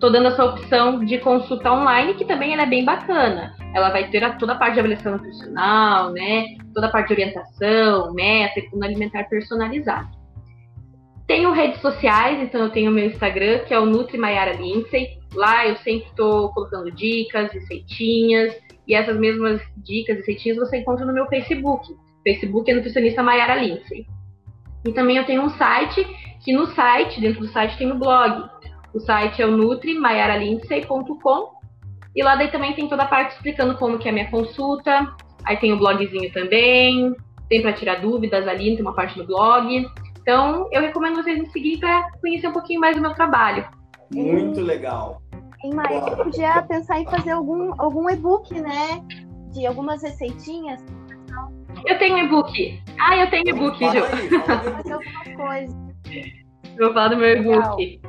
[0.00, 3.54] tô dando essa opção de consulta online, que também ela é bem bacana.
[3.74, 6.56] Ela vai ter toda a parte de avaliação nutricional, né?
[6.72, 10.08] Toda a parte de orientação, meta e alimentar personalizado.
[11.26, 15.18] Tenho redes sociais, então eu tenho meu Instagram, que é o Nutri Maiara Lindsay.
[15.34, 18.54] Lá eu sempre estou colocando dicas, receitinhas,
[18.88, 21.94] e essas mesmas dicas e receitinhas você encontra no meu Facebook.
[22.24, 24.06] Facebook é nutricionista Maiara Lindsay.
[24.86, 26.04] E também eu tenho um site,
[26.42, 28.48] que no site, dentro do site tem o blog.
[28.94, 31.58] O site é o nutrimaiaralindsay.com
[32.16, 35.14] e lá daí também tem toda a parte explicando como que é a minha consulta.
[35.44, 37.14] Aí tem o blogzinho também,
[37.48, 39.86] tem para tirar dúvidas ali, tem uma parte do blog.
[40.20, 43.66] Então, eu recomendo vocês me seguir para conhecer um pouquinho mais do meu trabalho.
[44.10, 45.20] Muito legal.
[45.64, 49.02] Em Maria, podia pensar em fazer algum, algum e-book, né?
[49.52, 50.84] De algumas receitinhas.
[51.84, 52.80] Eu tenho e-book.
[52.98, 54.02] Ah, eu tenho e-book, Ju.
[54.46, 55.76] Fazer alguma coisa.
[56.78, 58.00] vou falar do meu e-book.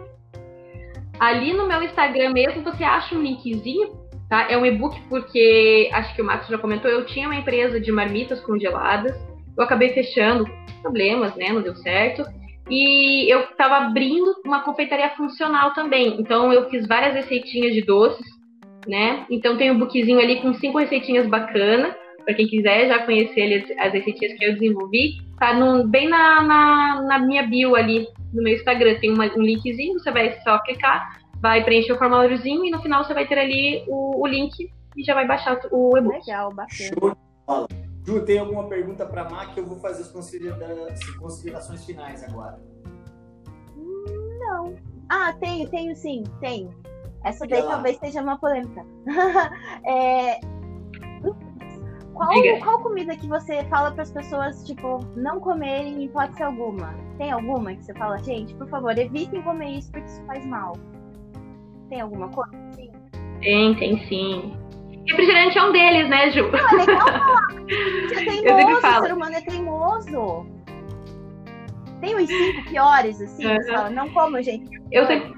[1.19, 3.93] Ali no meu Instagram mesmo você acha um linkzinho,
[4.29, 4.49] tá?
[4.49, 7.91] É um e-book porque, acho que o Max já comentou, eu tinha uma empresa de
[7.91, 9.17] marmitas congeladas.
[9.57, 10.45] Eu acabei fechando
[10.81, 11.49] problemas, né?
[11.49, 12.23] Não deu certo.
[12.69, 16.19] E eu estava abrindo uma confeitaria funcional também.
[16.19, 18.25] Então eu fiz várias receitinhas de doces,
[18.87, 19.25] né?
[19.29, 21.95] Então tem um bookzinho ali com cinco receitinhas bacanas.
[22.23, 27.01] Para quem quiser já conhecer as receitinhas que eu desenvolvi, tá no, bem na, na,
[27.01, 28.99] na, minha bio ali no meu Instagram.
[28.99, 33.03] Tem uma, um linkzinho, você vai só clicar, vai preencher o formuláriozinho e no final
[33.03, 34.53] você vai ter ali o, o link
[34.95, 36.19] e já vai baixar o e-book.
[36.19, 37.79] Legal, bacana.
[38.09, 40.11] Ju, tem alguma pergunta para a Má que eu vou fazer as
[41.19, 42.59] considerações finais agora?
[44.39, 44.73] Não.
[45.07, 46.73] Ah, tenho, tenho sim, tenho.
[47.23, 48.83] Essa daí talvez seja uma polêmica.
[49.85, 50.39] é...
[52.15, 52.31] qual,
[52.63, 56.95] qual comida que você fala para as pessoas, tipo, não comerem em hipótese alguma?
[57.19, 60.73] Tem alguma que você fala, gente, por favor, evitem comer isso porque isso faz mal?
[61.89, 62.89] Tem alguma coisa assim?
[63.41, 64.58] Tem, tem sim.
[65.09, 66.51] Refrigerante é um deles, né, Ju?
[68.43, 68.99] Não, é legal falar.
[68.99, 70.59] É teimoso, o ser humano é teimoso.
[72.01, 73.63] Tem os cinco piores, assim, uhum.
[73.67, 74.69] fala, não como, gente.
[74.91, 75.33] Eu sempre.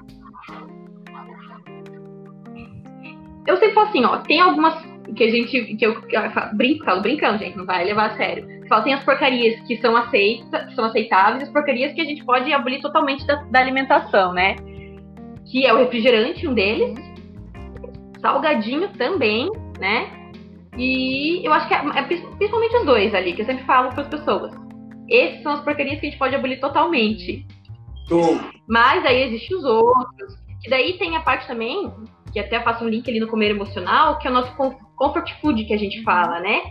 [3.46, 4.74] Eu sempre falo assim, ó, tem algumas
[5.16, 6.22] que a gente, que eu, que eu
[6.54, 8.46] brinco, falo brincando, gente, não vai levar a sério.
[8.68, 12.24] Fala, tem as porcarias que são aceitas, que são aceitáveis, as porcarias que a gente
[12.24, 14.56] pode abolir totalmente da, da alimentação, né?
[15.50, 16.94] Que é o refrigerante, um deles,
[18.20, 19.50] salgadinho também,
[19.82, 20.08] né?
[20.78, 24.02] E eu acho que é, é principalmente os dois ali, que eu sempre falo para
[24.02, 24.52] as pessoas.
[25.08, 27.44] Esses são as porcarias que a gente pode abolir totalmente.
[28.68, 30.34] Mas aí existem os outros.
[30.64, 31.92] E daí tem a parte também,
[32.32, 34.54] que até faço um link ali no comer emocional, que é o nosso
[34.96, 36.62] comfort food que a gente fala, né?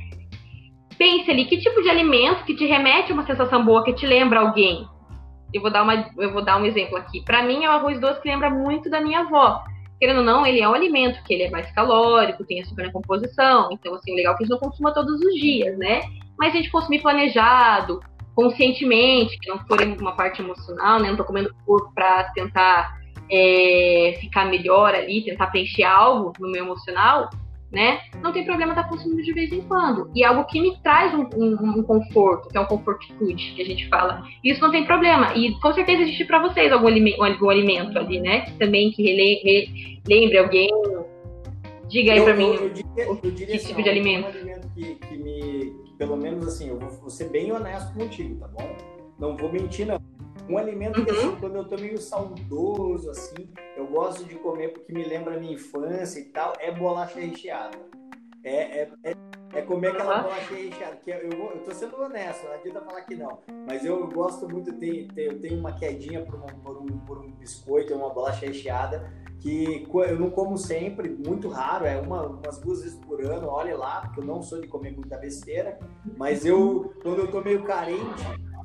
[0.97, 4.07] Pense ali, que tipo de alimento que te remete a uma sensação boa, que te
[4.07, 4.88] lembra alguém?
[5.53, 7.24] Eu vou dar, uma, eu vou dar um exemplo aqui.
[7.26, 9.62] Para mim é o arroz doce que lembra muito da minha avó
[10.02, 12.91] querendo ou não, ele é um alimento que ele é mais calórico, tem açúcar na
[12.91, 16.02] composição, então, assim, o legal é que a gente não consuma todos os dias, né?
[16.39, 17.99] Mas a gente consumir planejado,
[18.34, 21.12] conscientemente, que não for uma parte emocional, né?
[21.12, 22.97] Não tô comendo corpo para tentar
[23.32, 27.30] é, ficar melhor ali, tentar preencher algo no meu emocional,
[27.72, 28.01] né?
[28.22, 30.11] Não tem problema estar tá consumindo de vez em quando.
[30.13, 33.53] E é algo que me traz um, um, um, conforto, que é um comfort food,
[33.55, 34.24] que a gente fala.
[34.43, 35.34] Isso não tem problema.
[35.36, 38.41] E com certeza existe para vocês algum alimento, algum alimento ali, né?
[38.59, 40.69] Também que rele, re, lembre alguém.
[41.88, 42.53] Diga aí para mim.
[42.53, 44.26] Eu, diria, eu diria que assim, tipo de alimento?
[44.26, 45.82] Um alimento que, que me.
[45.86, 48.76] Que pelo menos assim, eu vou, vou ser bem honesto contigo, tá bom?
[49.17, 50.01] Não vou mentir, não.
[50.52, 51.06] Um alimento uhum.
[51.06, 53.47] que, assim, quando eu tô meio saudoso, assim,
[53.78, 57.78] eu gosto de comer porque me lembra a minha infância e tal, é bolacha recheada.
[58.43, 59.16] É, é, é,
[59.54, 60.24] é comer aquela uhum.
[60.24, 60.97] bolacha recheada.
[60.97, 63.39] Que eu, eu, tô sendo honesto, não adianta falar que não.
[63.66, 67.18] Mas eu gosto muito, de, ter, eu tenho uma quedinha por um, por um, por
[67.20, 72.60] um biscoito, uma bolacha recheada, que eu não como sempre, muito raro, é uma, umas
[72.60, 75.80] duas vezes por ano, olhe lá, porque eu não sou de comer muita besteira,
[76.18, 78.22] mas eu, quando eu tô meio carente,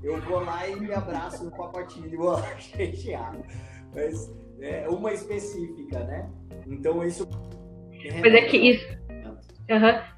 [0.07, 3.43] eu vou lá e me abraço no pacotinho de bolacha recheada.
[3.93, 6.31] Mas é, uma específica, né?
[6.67, 7.29] Então isso.
[8.21, 8.87] Mas é que isso.
[9.69, 10.17] Uhum.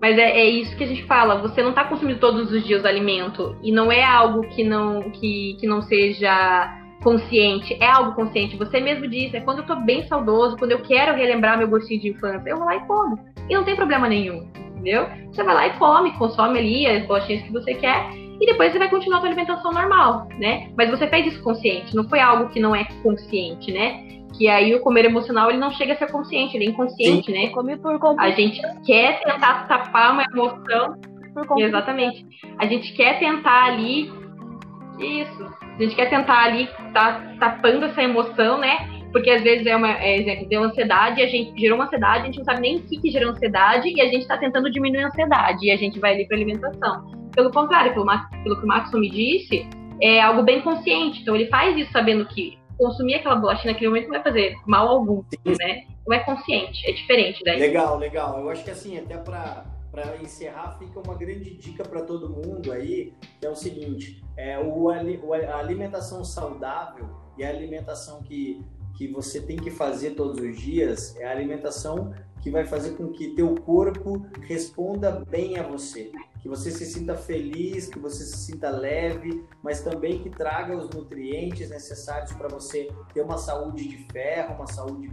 [0.00, 1.40] Mas é, é, isso que a gente fala.
[1.40, 5.10] Você não está consumindo todos os dias o alimento e não é algo que não
[5.10, 7.74] que, que não seja consciente.
[7.80, 8.58] É algo consciente.
[8.58, 9.38] Você mesmo disse.
[9.38, 12.58] É quando eu estou bem saudoso, quando eu quero relembrar meu gostinho de infância, eu
[12.58, 13.18] vou lá e como.
[13.48, 15.08] E não tem problema nenhum, entendeu?
[15.32, 18.78] Você vai lá e come, consome ali as bolachinhas que você quer e depois você
[18.78, 20.70] vai continuar a sua alimentação normal, né?
[20.76, 21.94] Mas você fez isso consciente.
[21.94, 24.14] Não foi algo que não é consciente, né?
[24.36, 27.32] que aí o comer emocional ele não chega a ser consciente, ele é inconsciente, Sim.
[27.32, 27.48] né?
[27.50, 30.96] Comer por A gente quer tentar tapar uma emoção.
[31.58, 32.26] Exatamente.
[32.58, 34.12] A gente quer tentar ali.
[34.98, 35.44] Isso.
[35.62, 38.88] A gente quer tentar ali tá tapando essa emoção, né?
[39.10, 39.90] Porque às vezes é uma.
[39.90, 42.82] É, exemplo, deu ansiedade, a gente gerou uma ansiedade, a gente não sabe nem o
[42.82, 45.98] que, que gerou ansiedade e a gente está tentando diminuir a ansiedade e a gente
[45.98, 47.23] vai ali para alimentação.
[47.34, 48.06] Pelo contrário, pelo,
[48.42, 49.68] pelo que o Maxon me disse,
[50.00, 51.22] é algo bem consciente.
[51.22, 54.88] Então ele faz isso sabendo que consumir aquela bolacha naquele momento não vai fazer mal
[54.88, 55.54] algum, Sim.
[55.58, 55.84] né?
[56.06, 57.58] Não é consciente, é diferente daí.
[57.58, 58.38] Legal, legal.
[58.40, 62.72] Eu acho que assim, até para para encerrar, fica uma grande dica para todo mundo
[62.72, 67.08] aí, que é o seguinte: é, o, a alimentação saudável
[67.38, 68.60] e a alimentação que,
[68.96, 72.12] que você tem que fazer todos os dias é a alimentação
[72.42, 76.10] que vai fazer com que teu corpo responda bem a você
[76.44, 80.90] que você se sinta feliz, que você se sinta leve, mas também que traga os
[80.90, 85.10] nutrientes necessários para você ter uma saúde de ferro, uma saúde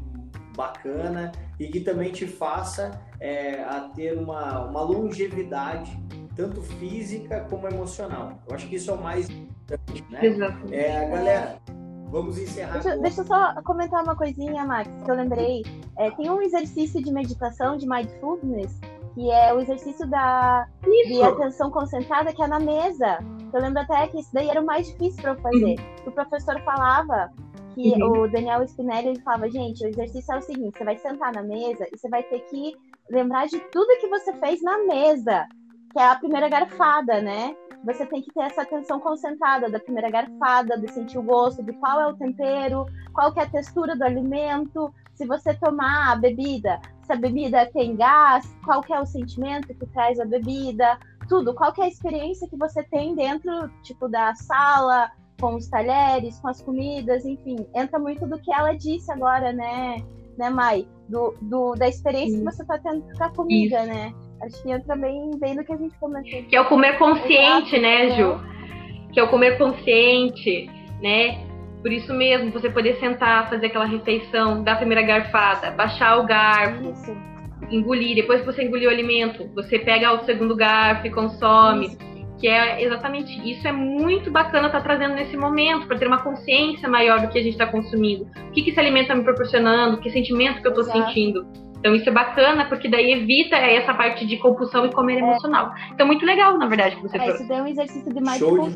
[0.57, 5.97] bacana e que também te faça é, a ter uma, uma longevidade
[6.35, 8.37] tanto física como emocional.
[8.49, 10.25] Eu acho que isso é o mais importante, né?
[10.25, 10.73] Exato.
[10.73, 11.61] É, galera,
[12.09, 12.73] vamos encerrar.
[12.73, 15.63] Deixa, deixa, eu só comentar uma coisinha, Max, que eu lembrei.
[15.97, 18.77] É, tem um exercício de meditação, de mindfulness,
[19.13, 23.19] que é o exercício da de atenção concentrada, que é na mesa.
[23.53, 25.75] Eu lembro até que isso daí era o mais difícil para eu fazer.
[25.79, 26.07] Uhum.
[26.07, 27.31] O professor falava
[27.73, 28.23] que uhum.
[28.23, 31.43] o Daniel Spinelli ele falava, gente, o exercício é o seguinte, você vai sentar na
[31.43, 32.75] mesa e você vai ter que
[33.09, 35.47] lembrar de tudo que você fez na mesa,
[35.91, 37.55] que é a primeira garfada, né?
[37.83, 41.73] Você tem que ter essa atenção concentrada da primeira garfada, de sentir o gosto, de
[41.73, 46.15] qual é o tempero, qual que é a textura do alimento, se você tomar a
[46.15, 46.79] bebida,
[47.11, 50.97] se a bebida tem gás, qual que é o sentimento que traz a bebida,
[51.27, 55.67] tudo, qual que é a experiência que você tem dentro, tipo, da sala, com os
[55.67, 60.01] talheres, com as comidas, enfim, entra muito do que ela disse agora, né,
[60.37, 60.87] né, Mai?
[61.09, 63.87] Do, do da experiência que você está tendo com a comida, Isso.
[63.87, 64.13] né?
[64.43, 66.43] Acho que entra bem, bem no que a gente comentou.
[66.43, 68.39] Que é o comer consciente, Exato, né, Ju?
[69.11, 70.69] Que é o comer consciente,
[71.01, 71.50] né?
[71.81, 76.25] Por isso mesmo, você poder sentar, fazer aquela refeição, dar a primeira garfada, baixar o
[76.25, 77.17] garfo, isso.
[77.71, 78.15] engolir.
[78.15, 81.87] Depois que você engoliu o alimento, você pega o segundo garfo e consome.
[81.87, 82.11] Isso.
[82.39, 83.67] Que é exatamente isso.
[83.67, 87.37] É muito bacana estar tá trazendo nesse momento, para ter uma consciência maior do que
[87.37, 88.27] a gente está consumindo.
[88.47, 91.45] O que, que esse alimento está me proporcionando, que sentimento que eu estou sentindo.
[91.77, 95.19] Então isso é bacana, porque daí evita essa parte de compulsão e comer é.
[95.19, 95.71] emocional.
[95.93, 97.43] Então muito legal, na verdade, que você é, trouxe.
[97.43, 98.75] Isso é um exercício de mindfulness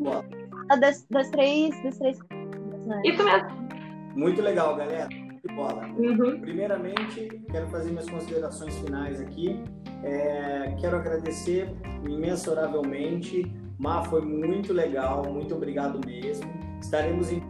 [0.79, 2.17] das, das três, das três
[2.86, 3.01] né?
[3.05, 3.49] Isso mesmo.
[4.15, 5.07] Muito legal, galera.
[5.07, 5.86] De bola.
[5.97, 6.39] Uhum.
[6.41, 9.61] Primeiramente, quero fazer minhas considerações finais aqui.
[10.03, 11.69] É, quero agradecer
[12.03, 13.51] imensuravelmente.
[13.77, 16.49] Má, foi muito legal, muito obrigado mesmo.
[16.81, 17.41] Estaremos em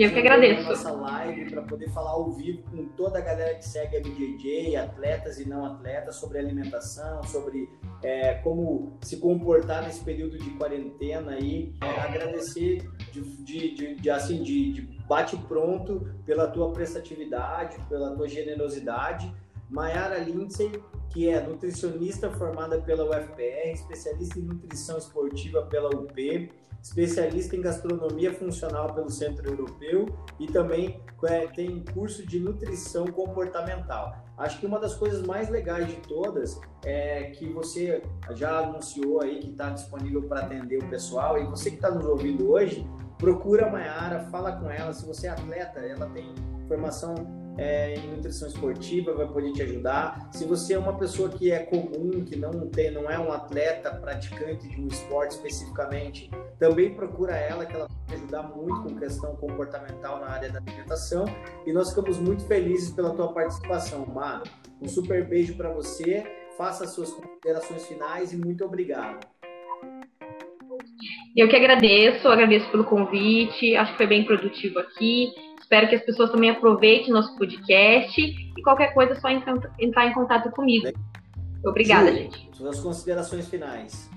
[0.00, 0.68] eu que agradeço.
[0.68, 4.76] Nossa live para poder falar ao vivo com toda a galera que segue a BJJ,
[4.76, 7.68] atletas e não atletas, sobre alimentação, sobre
[8.02, 11.74] é, como se comportar nesse período de quarentena aí.
[11.82, 18.16] É, agradecer de, de, de, de assim, de, de bate pronto pela tua prestatividade, pela
[18.16, 19.32] tua generosidade.
[19.68, 20.72] Mayara Lindsay,
[21.10, 26.50] que é nutricionista formada pela UFPR, especialista em nutrição esportiva pela UP,
[26.82, 30.06] especialista em gastronomia funcional pelo Centro Europeu
[30.38, 34.12] e também é, tem curso de nutrição comportamental.
[34.36, 38.02] Acho que uma das coisas mais legais de todas é que você
[38.32, 42.04] já anunciou aí que está disponível para atender o pessoal e você que está nos
[42.04, 42.84] ouvindo hoje,
[43.18, 44.92] procura a Mayara, fala com ela.
[44.92, 46.34] Se você é atleta, ela tem
[46.66, 47.14] formação
[47.58, 50.30] é, em nutrição esportiva, vai poder te ajudar.
[50.32, 53.90] Se você é uma pessoa que é comum, que não tem, não é um atleta
[53.90, 59.36] praticante de um esporte especificamente, também procura ela, que ela vai ajudar muito com questão
[59.36, 61.24] comportamental na área da alimentação.
[61.66, 64.42] E nós ficamos muito felizes pela tua participação, Mar.
[64.80, 66.24] Um super beijo para você.
[66.56, 69.26] Faça as suas considerações finais e muito obrigado.
[71.36, 75.32] Eu que agradeço, agradeço pelo convite, acho que foi bem produtivo aqui.
[75.60, 80.12] Espero que as pessoas também aproveitem nosso podcast e qualquer coisa é só entrar em
[80.12, 80.88] contato comigo.
[81.64, 82.50] Obrigada, Sim, gente.
[82.52, 84.10] Suas considerações finais.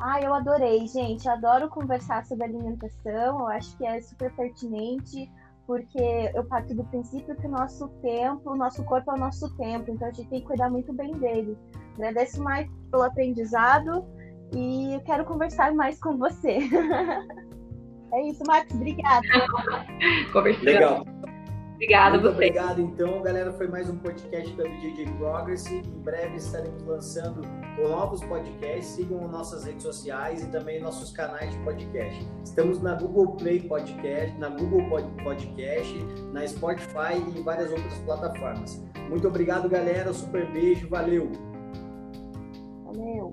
[0.00, 1.28] Ah, eu adorei, gente.
[1.28, 3.40] Adoro conversar sobre alimentação.
[3.40, 5.30] Eu acho que é super pertinente
[5.66, 9.56] porque eu parto do princípio que o nosso tempo, o nosso corpo é o nosso
[9.56, 11.56] tempo, então a gente tem que cuidar muito bem dele.
[11.94, 14.04] Agradeço mais pelo aprendizado
[14.54, 16.58] e eu quero conversar mais com você.
[18.12, 19.26] é isso, Max, obrigada.
[20.62, 21.04] Legal.
[21.82, 22.34] Obrigada Muito você.
[22.34, 23.52] obrigado, então, galera.
[23.54, 25.66] Foi mais um podcast da BJJ Progress.
[25.68, 27.42] Em breve estaremos lançando
[27.76, 28.86] novos podcasts.
[28.86, 32.24] Sigam nossas redes sociais e também nossos canais de podcast.
[32.44, 34.84] Estamos na Google Play Podcast, na Google
[35.24, 35.98] Podcast,
[36.32, 38.80] na Spotify e em várias outras plataformas.
[39.08, 40.12] Muito obrigado, galera.
[40.12, 40.88] Super beijo.
[40.88, 41.32] Valeu.
[42.84, 43.32] Valeu.